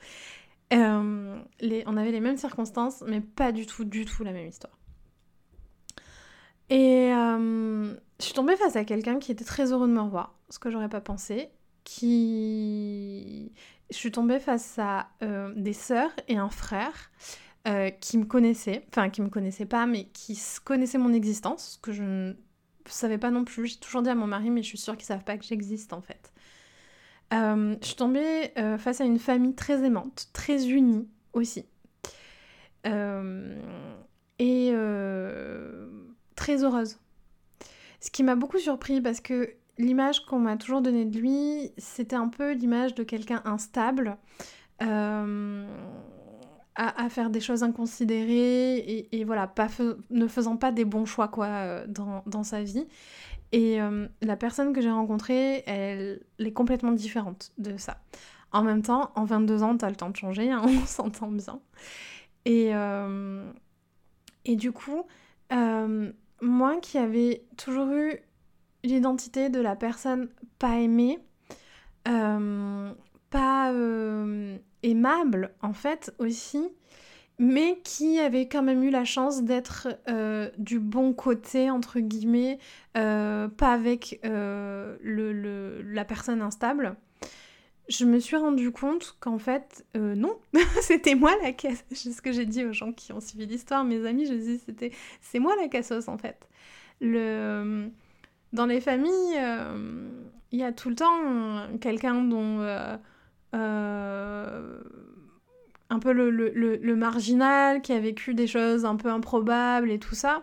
Euh, 0.73 1.39
les, 1.61 1.83
on 1.87 1.97
avait 1.97 2.13
les 2.13 2.21
mêmes 2.21 2.37
circonstances, 2.37 3.03
mais 3.07 3.21
pas 3.21 3.53
du 3.53 3.67
tout, 3.67 3.85
du 3.85 4.05
tout 4.05 4.25
la 4.25 4.33
même 4.33 4.49
histoire. 4.49 4.77
Et 6.71 7.13
euh, 7.13 7.95
je 8.21 8.25
suis 8.25 8.35
tombée 8.35 8.57
face 8.57 8.77
à 8.77 8.85
quelqu'un 8.85 9.19
qui 9.19 9.33
était 9.33 9.45
très 9.45 9.73
heureux 9.73 9.89
de 9.89 9.93
me 9.93 10.01
revoir, 10.01 10.39
ce 10.51 10.59
que 10.59 10.71
j'aurais 10.71 10.91
pas 10.91 11.01
pensé. 11.01 11.49
Qui. 11.85 13.53
Je 13.91 13.97
suis 13.97 14.13
tombée 14.13 14.41
face 14.41 14.79
à 14.79 15.09
euh, 15.23 15.55
des 15.57 15.73
sœurs 15.73 16.11
et 16.29 16.37
un 16.37 16.51
frère 16.51 17.11
qui 18.01 18.17
me 18.17 18.25
connaissaient, 18.25 18.83
enfin 18.89 19.11
qui 19.11 19.21
me 19.21 19.29
connaissaient 19.29 19.67
pas, 19.67 19.85
mais 19.85 20.05
qui 20.15 20.41
connaissaient 20.65 20.97
mon 20.97 21.13
existence, 21.13 21.79
que 21.83 21.93
je 21.93 22.35
savais 22.93 23.19
pas 23.19 23.31
non 23.31 23.45
plus. 23.45 23.67
J'ai 23.67 23.77
toujours 23.79 24.03
dit 24.03 24.11
à 24.11 24.15
mon 24.15 24.27
mari, 24.27 24.51
mais 24.51 24.63
je 24.63 24.69
suis 24.69 24.79
sûre 24.79 24.97
qu'ils 24.97 25.07
savent 25.07 25.25
pas 25.25 25.37
que 25.37 25.45
j'existe 25.45 25.93
en 25.93 26.01
fait. 26.01 26.33
Euh, 27.35 27.77
je 27.83 27.87
suis 27.87 27.97
tombée 27.97 28.53
euh, 28.57 28.79
face 28.79 29.01
à 29.01 29.05
une 29.05 29.19
famille 29.19 29.55
très 29.55 29.85
aimante, 29.85 30.29
très 30.33 30.69
unie 30.69 31.09
aussi. 31.33 31.67
Euh, 32.87 33.61
et 34.39 34.73
très 36.37 36.63
heureuse. 36.63 36.99
Ce 38.01 38.11
qui 38.11 38.23
m'a 38.23 38.37
beaucoup 38.37 38.59
surpris 38.59 39.01
parce 39.01 39.21
que 39.21 39.51
l'image 39.77 40.25
qu'on 40.25 40.39
m'a 40.39 40.57
toujours 40.57 40.81
donnée 40.81 41.05
de 41.05 41.19
lui, 41.19 41.73
c'était 41.77 42.17
un 42.17 42.29
peu 42.29 42.53
l'image 42.53 42.95
de 42.95 43.03
quelqu'un 43.03 43.43
instable 43.45 44.17
à, 46.79 47.09
faire 47.09 47.29
des 47.29 47.41
choses 47.41 47.65
inconsidérées 47.65 49.09
et, 49.11 49.25
voilà, 49.25 49.49
pas 49.49 49.67
ne 50.11 50.29
faisant 50.29 50.57
pas 50.57 50.71
des 50.71 50.85
bons 50.85 51.07
choix 51.07 51.27
quoi 51.27 51.47
euh, 51.47 51.87
dans, 51.89 52.23
dans 52.27 52.45
sa 52.45 52.63
vie. 52.63 52.87
Et 53.51 53.83
euh, 53.83 54.07
la 54.23 54.37
personne 54.37 54.73
que 54.73 54.81
j'ai 54.81 54.91
rencontrée, 54.91 55.65
elle, 55.67 56.21
est 56.39 56.53
complètement 56.53 56.93
différente 56.93 57.51
de 57.59 57.77
ça. 57.77 57.99
En 58.53 58.63
même 58.63 58.83
temps, 58.83 59.11
en 59.17 59.25
22 59.25 59.63
ans, 59.65 59.77
t'as 59.77 59.91
le 59.91 59.97
temps 59.97 60.11
de 60.11 60.17
changer, 60.17 60.53
hein, 60.53 60.63
on 60.67 60.87
s'entend 60.87 61.33
bien. 61.33 61.61
Et, 62.45 62.71
euh, 62.73 63.51
et 64.45 64.55
du 64.55 64.71
coup, 64.71 65.03
moi 65.51 66.77
qui 66.81 66.97
avais 66.97 67.45
toujours 67.57 67.91
eu 67.91 68.21
l'identité 68.85 69.49
de 69.49 69.61
la 69.61 69.75
personne 69.75 70.29
pas 70.61 70.79
aimée, 70.79 71.19
pas 72.05 73.73
aimable 74.83 75.55
en 75.63 75.73
fait 75.73 76.15
aussi, 76.19 76.69
mais 77.39 77.79
qui 77.85 78.19
avait 78.19 78.49
quand 78.49 78.63
même 78.63 78.83
eu 78.83 78.91
la 78.91 79.05
chance 79.05 79.43
d'être 79.43 79.89
euh, 80.09 80.51
du 80.59 80.81
bon 80.81 81.13
côté, 81.13 81.71
entre 81.71 82.01
guillemets, 82.01 82.59
euh, 82.97 83.47
pas 83.49 83.73
avec 83.73 84.21
euh, 84.25 84.97
le, 85.01 85.83
la 85.83 86.05
personne 86.05 86.43
instable. 86.43 86.97
Je 87.89 88.05
me 88.05 88.19
suis 88.19 88.37
rendu 88.37 88.71
compte 88.71 89.17
qu'en 89.21 89.39
fait, 89.39 89.87
non, 89.95 90.37
c'était 90.83 91.15
moi 91.15 91.33
la 91.43 91.53
casse. 91.53 91.85
C'est 91.93 92.13
ce 92.13 92.21
que 92.21 92.33
j'ai 92.33 92.45
dit 92.45 92.65
aux 92.65 92.73
gens 92.73 92.93
qui 92.93 93.13
ont 93.13 93.21
suivi 93.21 93.47
l'histoire, 93.47 93.85
mes 93.85 94.05
amis, 94.05 94.27
je 94.27 94.35
dis 94.35 94.59
c'était 94.59 94.91
c'est 95.23 95.39
moi 95.39 95.55
la 95.57 95.69
cassos 95.69 96.09
en 96.09 96.19
fait. 96.19 96.49
Le, 97.01 97.89
dans 98.53 98.67
les 98.67 98.81
familles, 98.81 99.41
il 100.51 100.59
y 100.59 100.65
a 100.65 100.73
tout 100.73 100.91
le 100.91 100.97
temps 100.97 101.79
quelqu'un 101.81 102.25
dont 102.25 102.61
un 105.91 105.99
peu 105.99 106.13
le, 106.13 106.31
le, 106.31 106.77
le, 106.77 106.97
marginal, 106.97 107.81
qui 107.81 107.93
a 107.93 108.01
vécu 108.01 108.35
des 108.35 108.47
choses 108.47 108.85
un 108.85 108.97
peu 108.97 109.09
improbables 109.09 109.91
et 109.91 109.99
tout 109.99 110.15
ça. 110.15 110.43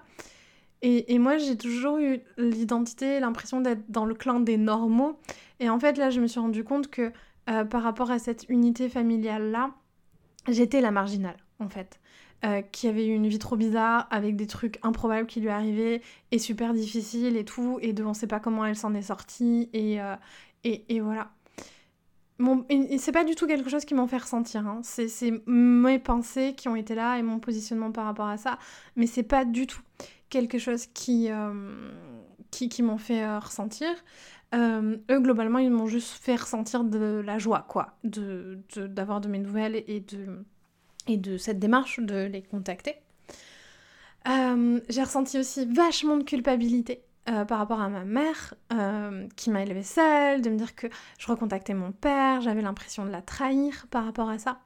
Et, 0.81 1.13
et 1.13 1.19
moi, 1.19 1.38
j'ai 1.38 1.57
toujours 1.57 1.97
eu 2.00 2.19
l'identité, 2.38 3.19
l'impression 3.19 3.62
d'être 3.62 3.89
dans 3.89 4.05
le 4.05 4.13
clan 4.13 4.39
des 4.39 4.57
normaux. 4.57 5.19
Et 5.59 5.69
en 5.69 5.79
fait, 5.79 5.97
là, 5.97 6.09
je 6.09 6.19
me 6.19 6.27
suis 6.27 6.39
rendu 6.39 6.63
compte 6.63 6.89
que 6.89 7.12
euh, 7.50 7.63
par 7.63 7.83
rapport 7.83 8.12
à 8.12 8.19
cette 8.19 8.47
unité 8.50 8.89
familiale-là, 8.89 9.71
j'étais 10.47 10.81
la 10.81 10.91
marginale, 10.91 11.38
en 11.59 11.69
fait. 11.69 12.00
Euh, 12.43 12.62
qui 12.62 12.88
avait 12.88 13.07
eu 13.07 13.13
une 13.15 13.27
vie 13.27 13.39
trop 13.39 13.55
bizarre, 13.55 14.07
avec 14.12 14.35
des 14.35 14.45
trucs 14.45 14.77
improbables 14.83 15.25
qui 15.25 15.39
lui 15.39 15.50
arrivaient, 15.50 16.01
et 16.31 16.38
super 16.38 16.74
difficiles 16.74 17.38
et 17.38 17.45
tout, 17.45 17.79
et 17.81 17.93
de 17.93 18.03
on 18.03 18.13
sait 18.13 18.27
pas 18.27 18.39
comment 18.39 18.65
elle 18.65 18.75
s'en 18.75 18.93
est 18.93 19.03
sortie, 19.03 19.69
et, 19.74 20.00
et, 20.63 20.83
et 20.89 21.00
voilà 21.00 21.31
c'est 22.97 23.11
pas 23.11 23.23
du 23.23 23.35
tout 23.35 23.47
quelque 23.47 23.69
chose 23.69 23.85
qui 23.85 23.93
m'en 23.93 24.07
fait 24.07 24.17
ressentir. 24.17 24.67
Hein. 24.67 24.81
C'est 24.83 25.31
mes 25.47 25.99
pensées 25.99 26.53
qui 26.55 26.67
ont 26.67 26.75
été 26.75 26.95
là 26.95 27.17
et 27.17 27.23
mon 27.23 27.39
positionnement 27.39 27.91
par 27.91 28.05
rapport 28.05 28.27
à 28.27 28.37
ça. 28.37 28.57
Mais 28.95 29.07
c'est 29.07 29.23
pas 29.23 29.45
du 29.45 29.67
tout 29.67 29.81
quelque 30.29 30.57
chose 30.57 30.85
qui, 30.87 31.29
euh, 31.29 31.91
qui, 32.51 32.69
qui 32.69 32.83
m'ont 32.83 32.97
fait 32.97 33.23
euh, 33.23 33.39
ressentir. 33.39 33.89
Euh, 34.53 34.97
eux, 35.09 35.19
globalement, 35.19 35.59
ils 35.59 35.71
m'ont 35.71 35.87
juste 35.87 36.11
fait 36.21 36.35
ressentir 36.35 36.83
de 36.83 37.21
la 37.25 37.37
joie, 37.37 37.65
quoi. 37.67 37.97
D'avoir 38.03 38.57
de, 38.75 38.87
d'avoir 38.87 39.21
de, 39.21 39.27
mes 39.27 39.39
nouvelles 39.39 39.83
et 39.87 40.01
de, 40.01 40.43
et 41.07 41.17
de 41.17 41.37
cette 41.37 41.59
démarche 41.59 41.99
de 41.99 42.25
les 42.25 42.41
contacter. 42.41 42.95
Euh, 44.27 44.79
j'ai 44.89 45.03
ressenti 45.03 45.37
aussi 45.37 45.65
vachement 45.65 46.17
de 46.17 46.23
culpabilité 46.23 47.04
euh, 47.29 47.44
par 47.46 47.58
rapport 47.58 47.82
à 47.82 47.89
ma 47.89 48.03
mère 48.03 48.53
euh, 48.72 49.27
qui 49.36 49.50
m'a 49.50 49.63
élevée 49.63 49.84
seule, 49.84 50.41
de 50.41 50.50
me 50.50 50.58
dire 50.58 50.75
que 50.75 50.88
je 51.17 51.27
recontactais 51.27 51.74
mon 51.74 51.91
père, 51.91 52.41
j'avais 52.41 52.62
l'impression 52.62 53.03
de 53.05 53.10
la 53.10 53.22
trahir 53.22 53.88
par 53.89 54.05
rapport 54.05 54.29
à 54.29 54.38
ça. 54.38 54.60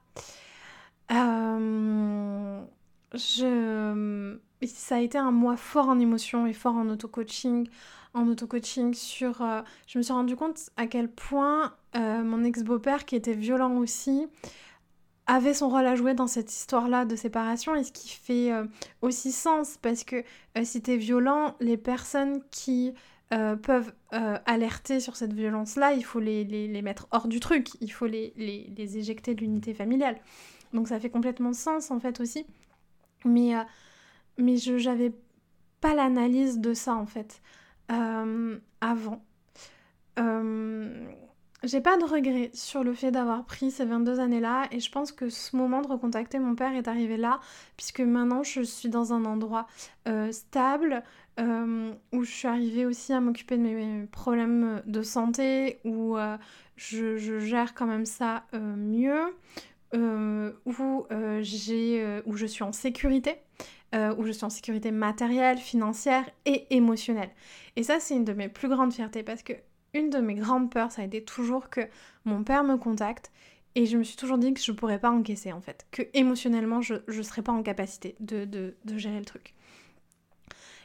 je... 3.14 4.36
Ça 4.62 4.96
a 4.96 5.00
été 5.00 5.16
un 5.16 5.30
mois 5.30 5.56
fort 5.56 5.88
en 5.88 5.98
émotion 5.98 6.46
et 6.46 6.52
fort 6.52 6.74
en 6.74 6.86
auto-coaching. 6.90 7.66
En 8.12 8.28
auto-coaching 8.28 8.92
sur... 8.92 9.42
je 9.86 9.98
me 9.98 10.02
suis 10.02 10.12
rendu 10.12 10.36
compte 10.36 10.68
à 10.76 10.86
quel 10.86 11.08
point 11.10 11.74
mon 11.94 12.44
ex-beau-père, 12.44 13.06
qui 13.06 13.16
était 13.16 13.32
violent 13.32 13.78
aussi, 13.78 14.28
avait 15.30 15.54
son 15.54 15.68
rôle 15.68 15.86
à 15.86 15.94
jouer 15.94 16.14
dans 16.14 16.26
cette 16.26 16.52
histoire-là 16.52 17.04
de 17.04 17.14
séparation 17.14 17.76
et 17.76 17.84
ce 17.84 17.92
qui 17.92 18.08
fait 18.08 18.52
euh, 18.52 18.64
aussi 19.00 19.30
sens 19.30 19.78
parce 19.80 20.02
que 20.02 20.16
euh, 20.58 20.64
si 20.64 20.82
t'es 20.82 20.96
violent, 20.96 21.54
les 21.60 21.76
personnes 21.76 22.42
qui 22.50 22.94
euh, 23.32 23.54
peuvent 23.54 23.92
alerter 24.10 24.98
sur 24.98 25.14
cette 25.14 25.32
violence-là, 25.32 25.92
il 25.92 26.04
faut 26.04 26.18
les, 26.18 26.42
les, 26.42 26.82
mettre 26.82 27.06
hors 27.12 27.28
du 27.28 27.38
truc, 27.38 27.68
il 27.80 27.92
faut 27.92 28.06
les, 28.06 28.32
les 28.36 28.98
éjecter 28.98 29.36
de 29.36 29.40
l'unité 29.42 29.72
familiale. 29.72 30.16
Donc 30.72 30.88
ça 30.88 30.98
fait 30.98 31.10
complètement 31.10 31.52
sens 31.52 31.92
en 31.92 32.00
fait 32.00 32.18
aussi. 32.18 32.44
Mais, 33.24 33.52
mais 34.36 34.56
je 34.56 34.72
n'avais 34.88 35.12
pas 35.80 35.94
l'analyse 35.94 36.58
de 36.58 36.74
ça 36.74 36.96
en 36.96 37.06
fait 37.06 37.40
avant. 38.80 39.22
J'ai 41.62 41.82
pas 41.82 41.98
de 41.98 42.04
regret 42.04 42.50
sur 42.54 42.82
le 42.82 42.94
fait 42.94 43.10
d'avoir 43.10 43.44
pris 43.44 43.70
ces 43.70 43.84
22 43.84 44.18
années-là 44.18 44.66
et 44.70 44.80
je 44.80 44.90
pense 44.90 45.12
que 45.12 45.28
ce 45.28 45.54
moment 45.54 45.82
de 45.82 45.88
recontacter 45.88 46.38
mon 46.38 46.54
père 46.54 46.72
est 46.72 46.88
arrivé 46.88 47.18
là 47.18 47.38
puisque 47.76 48.00
maintenant 48.00 48.42
je 48.42 48.62
suis 48.62 48.88
dans 48.88 49.12
un 49.12 49.26
endroit 49.26 49.66
euh, 50.08 50.32
stable 50.32 51.02
euh, 51.38 51.92
où 52.12 52.24
je 52.24 52.30
suis 52.30 52.48
arrivée 52.48 52.86
aussi 52.86 53.12
à 53.12 53.20
m'occuper 53.20 53.58
de 53.58 53.62
mes 53.62 54.06
problèmes 54.06 54.80
de 54.86 55.02
santé 55.02 55.80
où 55.84 56.16
euh, 56.16 56.38
je, 56.76 57.18
gère 57.40 57.74
quand 57.74 57.86
même 57.86 58.06
ça 58.06 58.44
mieux 58.54 59.34
où, 59.92 61.04
j'ai, 61.42 62.22
où 62.24 62.36
je 62.36 62.46
suis 62.46 62.62
en 62.62 62.72
sécurité. 62.72 63.36
où 63.92 64.24
je 64.24 64.32
suis 64.32 64.44
en 64.46 64.50
sécurité 64.50 64.92
matérielle, 64.92 65.58
financière 65.58 66.24
et 66.46 66.74
émotionnelle. 66.74 67.30
Et 67.76 67.82
ça, 67.82 68.00
c'est 68.00 68.14
une 68.14 68.24
de 68.24 68.32
mes 68.32 68.48
plus 68.48 68.68
grandes 68.68 68.94
fiertés 68.94 69.22
parce 69.22 69.42
que 69.42 69.52
une 69.94 70.10
de 70.10 70.18
mes 70.18 70.34
grandes 70.34 70.70
peurs, 70.70 70.92
ça 70.92 71.02
a 71.02 71.04
été 71.04 71.24
toujours 71.24 71.70
que 71.70 71.80
mon 72.24 72.44
père 72.44 72.64
me 72.64 72.76
contacte 72.76 73.30
et 73.74 73.86
je 73.86 73.96
me 73.96 74.02
suis 74.02 74.16
toujours 74.16 74.38
dit 74.38 74.52
que 74.52 74.60
je 74.60 74.72
pourrais 74.72 74.98
pas 74.98 75.10
encaisser 75.10 75.52
en 75.52 75.60
fait, 75.60 75.86
que 75.90 76.02
émotionnellement 76.14 76.80
je 76.82 76.94
ne 77.06 77.22
serais 77.22 77.42
pas 77.42 77.52
en 77.52 77.62
capacité 77.62 78.16
de, 78.20 78.44
de, 78.44 78.98
gérer 78.98 79.18
le 79.18 79.24
truc. 79.24 79.54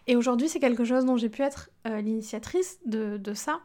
Et 0.08 0.16
aujourd'hui, 0.16 0.48
c'est 0.50 0.60
quelque 0.60 0.86
chose 0.86 1.04
dont 1.06 1.18
j'ai 1.18 1.30
pu 1.30 1.42
être 1.42 1.72
euh, 1.88 2.00
l'initiatrice 2.00 2.80
de, 2.86 3.18
de, 3.18 3.34
ça. 3.34 3.62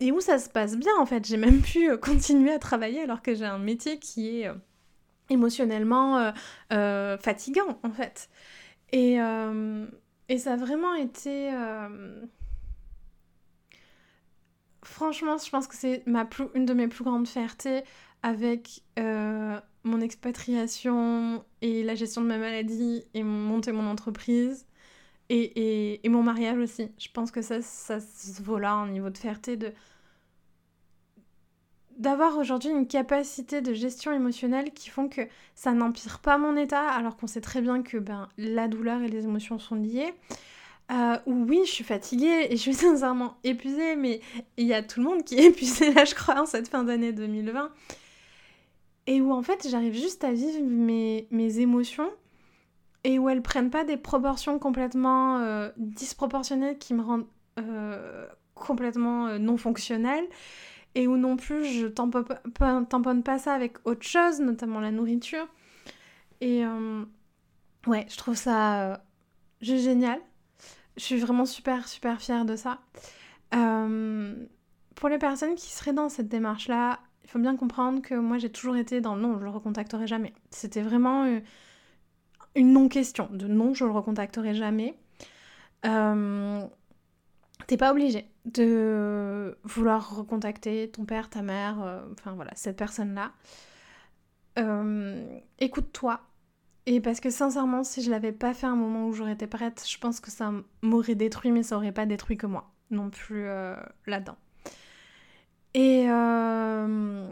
Et 0.00 0.10
où 0.10 0.22
ça 0.22 0.38
se 0.38 0.48
passe 0.48 0.78
bien 0.78 0.92
en 0.98 1.04
fait. 1.04 1.26
J'ai 1.26 1.36
même 1.36 1.60
pu 1.60 1.90
euh, 1.90 1.98
continuer 1.98 2.50
à 2.50 2.58
travailler 2.58 3.02
alors 3.02 3.20
que 3.20 3.34
j'ai 3.34 3.44
un 3.44 3.58
métier 3.58 3.98
qui 3.98 4.40
est 4.40 4.48
euh, 4.48 4.54
émotionnellement 5.28 6.32
fatigant 6.70 7.78
en 7.82 7.90
fait. 7.90 8.30
Et, 8.92 9.16
et, 10.28 10.38
ça 10.38 10.52
a 10.52 10.56
vraiment 10.56 10.94
été 10.94 11.50
franchement, 14.84 15.36
je 15.38 15.50
pense 15.50 15.66
que 15.66 15.76
c'est 15.76 16.02
ma 16.06 16.24
plus, 16.24 16.46
une 16.54 16.66
de 16.66 16.74
mes 16.74 16.88
plus 16.88 17.04
grandes 17.04 17.28
fiertés 17.28 17.82
avec 18.22 18.82
euh, 18.98 19.58
mon 19.84 20.00
expatriation 20.00 21.44
et 21.60 21.82
la 21.82 21.94
gestion 21.94 22.20
de 22.20 22.26
ma 22.26 22.38
maladie 22.38 23.04
et 23.14 23.22
monter 23.22 23.72
mon 23.72 23.88
entreprise 23.88 24.66
et, 25.28 26.04
et, 26.04 26.08
mon 26.08 26.22
mariage 26.22 26.58
aussi. 26.58 26.90
Je 26.98 27.08
pense 27.12 27.30
que 27.30 27.42
ça, 27.42 27.62
ça 27.62 28.00
se 28.00 28.42
vaut 28.42 28.58
là 28.58 28.76
en 28.76 28.86
niveau 28.86 29.10
de 29.10 29.16
fierté 29.16 29.56
de 29.56 29.72
d'avoir 31.98 32.38
aujourd'hui 32.38 32.70
une 32.70 32.86
capacité 32.86 33.60
de 33.60 33.74
gestion 33.74 34.12
émotionnelle 34.12 34.72
qui 34.72 34.88
font 34.88 35.08
que 35.08 35.22
ça 35.54 35.72
n'empire 35.72 36.20
pas 36.20 36.38
mon 36.38 36.56
état 36.56 36.88
alors 36.88 37.16
qu'on 37.16 37.26
sait 37.26 37.42
très 37.42 37.60
bien 37.60 37.82
que 37.82 37.98
ben, 37.98 38.28
la 38.38 38.66
douleur 38.66 39.02
et 39.02 39.08
les 39.08 39.24
émotions 39.24 39.58
sont 39.58 39.76
liées 39.76 40.12
euh, 40.92 41.16
oui, 41.26 41.62
je 41.64 41.70
suis 41.70 41.84
fatiguée 41.84 42.48
et 42.50 42.56
je 42.56 42.60
suis 42.60 42.74
sincèrement 42.74 43.36
épuisée, 43.44 43.96
mais 43.96 44.20
il 44.56 44.66
y 44.66 44.74
a 44.74 44.82
tout 44.82 45.00
le 45.00 45.06
monde 45.06 45.24
qui 45.24 45.36
est 45.36 45.44
épuisé 45.46 45.92
là, 45.92 46.04
je 46.04 46.14
crois, 46.14 46.40
en 46.40 46.46
cette 46.46 46.68
fin 46.68 46.84
d'année 46.84 47.12
2020. 47.12 47.70
Et 49.06 49.20
où 49.20 49.32
en 49.32 49.42
fait, 49.42 49.66
j'arrive 49.68 49.94
juste 49.94 50.22
à 50.24 50.32
vivre 50.32 50.62
mes, 50.62 51.26
mes, 51.30 51.58
émotions 51.58 52.10
et 53.04 53.18
où 53.18 53.28
elles 53.28 53.42
prennent 53.42 53.70
pas 53.70 53.84
des 53.84 53.96
proportions 53.96 54.58
complètement 54.60 55.38
euh, 55.38 55.70
disproportionnées 55.76 56.78
qui 56.78 56.94
me 56.94 57.02
rendent 57.02 57.26
euh, 57.58 58.26
complètement 58.54 59.26
euh, 59.26 59.38
non 59.38 59.56
fonctionnelle 59.56 60.24
et 60.94 61.08
où 61.08 61.16
non 61.16 61.36
plus 61.36 61.64
je 61.64 61.88
tamponne, 61.88 62.26
tamponne 62.88 63.22
pas 63.24 63.38
ça 63.38 63.54
avec 63.54 63.76
autre 63.86 64.06
chose, 64.06 64.40
notamment 64.40 64.78
la 64.78 64.92
nourriture. 64.92 65.48
Et 66.40 66.64
ouais, 67.86 68.04
je 68.10 68.16
trouve 68.16 68.34
ça 68.34 69.02
génial. 69.60 70.20
Je 70.96 71.02
suis 71.02 71.18
vraiment 71.18 71.46
super, 71.46 71.88
super 71.88 72.20
fière 72.20 72.44
de 72.44 72.56
ça. 72.56 72.80
Euh, 73.54 74.34
pour 74.94 75.08
les 75.08 75.18
personnes 75.18 75.54
qui 75.54 75.70
seraient 75.70 75.92
dans 75.92 76.08
cette 76.08 76.28
démarche-là, 76.28 77.00
il 77.24 77.30
faut 77.30 77.38
bien 77.38 77.56
comprendre 77.56 78.02
que 78.02 78.14
moi 78.14 78.38
j'ai 78.38 78.50
toujours 78.50 78.76
été 78.76 79.00
dans 79.00 79.16
non, 79.16 79.38
je 79.38 79.44
le 79.44 79.50
recontacterai 79.50 80.06
jamais. 80.06 80.32
C'était 80.50 80.82
vraiment 80.82 81.24
euh, 81.24 81.40
une 82.54 82.72
non-question 82.72 83.28
de 83.32 83.46
non, 83.46 83.74
je 83.74 83.84
le 83.84 83.90
recontacterai 83.90 84.54
jamais. 84.54 84.94
Euh, 85.86 86.64
T'es 87.68 87.76
pas 87.76 87.92
obligé 87.92 88.28
de 88.44 89.56
vouloir 89.62 90.16
recontacter 90.16 90.90
ton 90.90 91.04
père, 91.04 91.30
ta 91.30 91.42
mère, 91.42 91.80
euh, 91.80 92.00
enfin 92.12 92.32
voilà, 92.32 92.50
cette 92.54 92.76
personne-là. 92.76 93.32
Écoute-toi, 95.58 96.20
et 96.86 97.00
parce 97.00 97.20
que 97.20 97.30
sincèrement, 97.30 97.84
si 97.84 98.02
je 98.02 98.10
l'avais 98.10 98.32
pas 98.32 98.54
fait 98.54 98.66
à 98.66 98.70
un 98.70 98.76
moment 98.76 99.06
où 99.06 99.12
j'aurais 99.12 99.32
été 99.32 99.46
prête, 99.46 99.84
je 99.88 99.98
pense 99.98 100.20
que 100.20 100.30
ça 100.30 100.52
m'aurait 100.82 101.14
détruit, 101.14 101.52
mais 101.52 101.62
ça 101.62 101.76
aurait 101.76 101.92
pas 101.92 102.06
détruit 102.06 102.36
que 102.36 102.46
moi 102.46 102.72
non 102.92 103.10
plus 103.10 103.46
euh, 103.46 103.74
là-dedans. 104.06 104.36
Et 105.74 106.06
euh, 106.08 107.26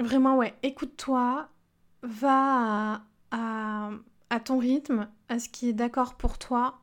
vraiment, 0.00 0.36
ouais, 0.36 0.54
écoute-toi, 0.62 1.48
va 2.02 3.02
à, 3.30 3.90
ton 4.44 4.58
rythme, 4.58 5.08
à 5.28 5.38
ce 5.38 5.48
qui 5.48 5.68
est 5.68 5.72
d'accord 5.72 6.14
pour 6.14 6.38
toi. 6.38 6.80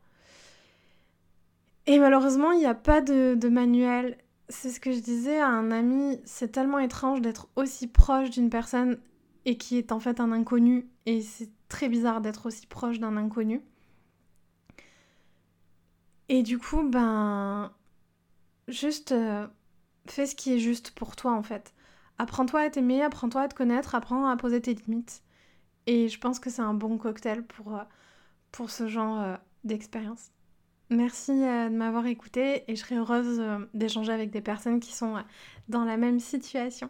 Et 1.87 1.99
malheureusement, 1.99 2.51
il 2.51 2.59
n'y 2.59 2.65
a 2.65 2.75
pas 2.75 3.01
de, 3.01 3.49
manuel. 3.49 4.17
C'est 4.49 4.69
ce 4.69 4.79
que 4.79 4.91
je 4.91 4.99
disais 4.99 5.39
à 5.39 5.47
un 5.47 5.71
ami, 5.71 6.19
c'est 6.25 6.51
tellement 6.51 6.79
étrange 6.79 7.21
d'être 7.21 7.47
aussi 7.55 7.87
proche 7.87 8.29
d'une 8.29 8.49
personne 8.49 8.99
et 9.45 9.57
qui 9.57 9.77
est 9.77 9.91
en 9.91 9.99
fait 9.99 10.19
un 10.19 10.31
inconnu. 10.31 10.87
Très 11.71 11.89
bizarre 11.89 12.21
d'être 12.21 12.45
aussi 12.45 12.67
proche 12.67 12.99
d'un 12.99 13.17
inconnu. 13.17 13.61
Et 16.29 16.43
du 16.43 16.59
coup, 16.59 16.83
ben, 16.83 17.71
juste 18.67 19.11
euh, 19.11 19.47
fais 20.05 20.25
ce 20.27 20.35
qui 20.35 20.53
est 20.53 20.59
juste 20.59 20.91
pour 20.91 21.15
toi 21.15 21.33
en 21.33 21.43
fait. 21.43 21.73
Apprends-toi 22.19 22.61
à 22.61 22.69
t'aimer, 22.69 23.01
apprends-toi 23.01 23.41
à 23.41 23.47
te 23.47 23.55
connaître, 23.55 23.95
apprends 23.95 24.27
à 24.27 24.37
poser 24.37 24.61
tes 24.61 24.73
limites. 24.75 25.23
Et 25.87 26.09
je 26.09 26.19
pense 26.19 26.39
que 26.39 26.49
c'est 26.49 26.61
un 26.61 26.73
bon 26.73 26.97
cocktail 26.97 27.43
pour, 27.45 27.75
euh, 27.75 28.67
ce 28.67 28.87
genre 28.87 29.19
euh, 29.19 29.35
d'expérience. 29.63 30.31
Merci 30.89 31.31
de 31.31 31.69
m'avoir 31.69 32.05
écouté 32.05 32.65
et 32.69 32.75
je 32.75 32.81
serai 32.81 32.97
heureuse 32.97 33.41
d'échanger 33.73 34.11
avec 34.11 34.29
des 34.29 34.41
personnes 34.41 34.81
qui 34.81 34.91
sont 34.91 35.23
dans 35.69 35.85
la 35.85 35.95
même 35.95 36.19
situation. 36.19 36.89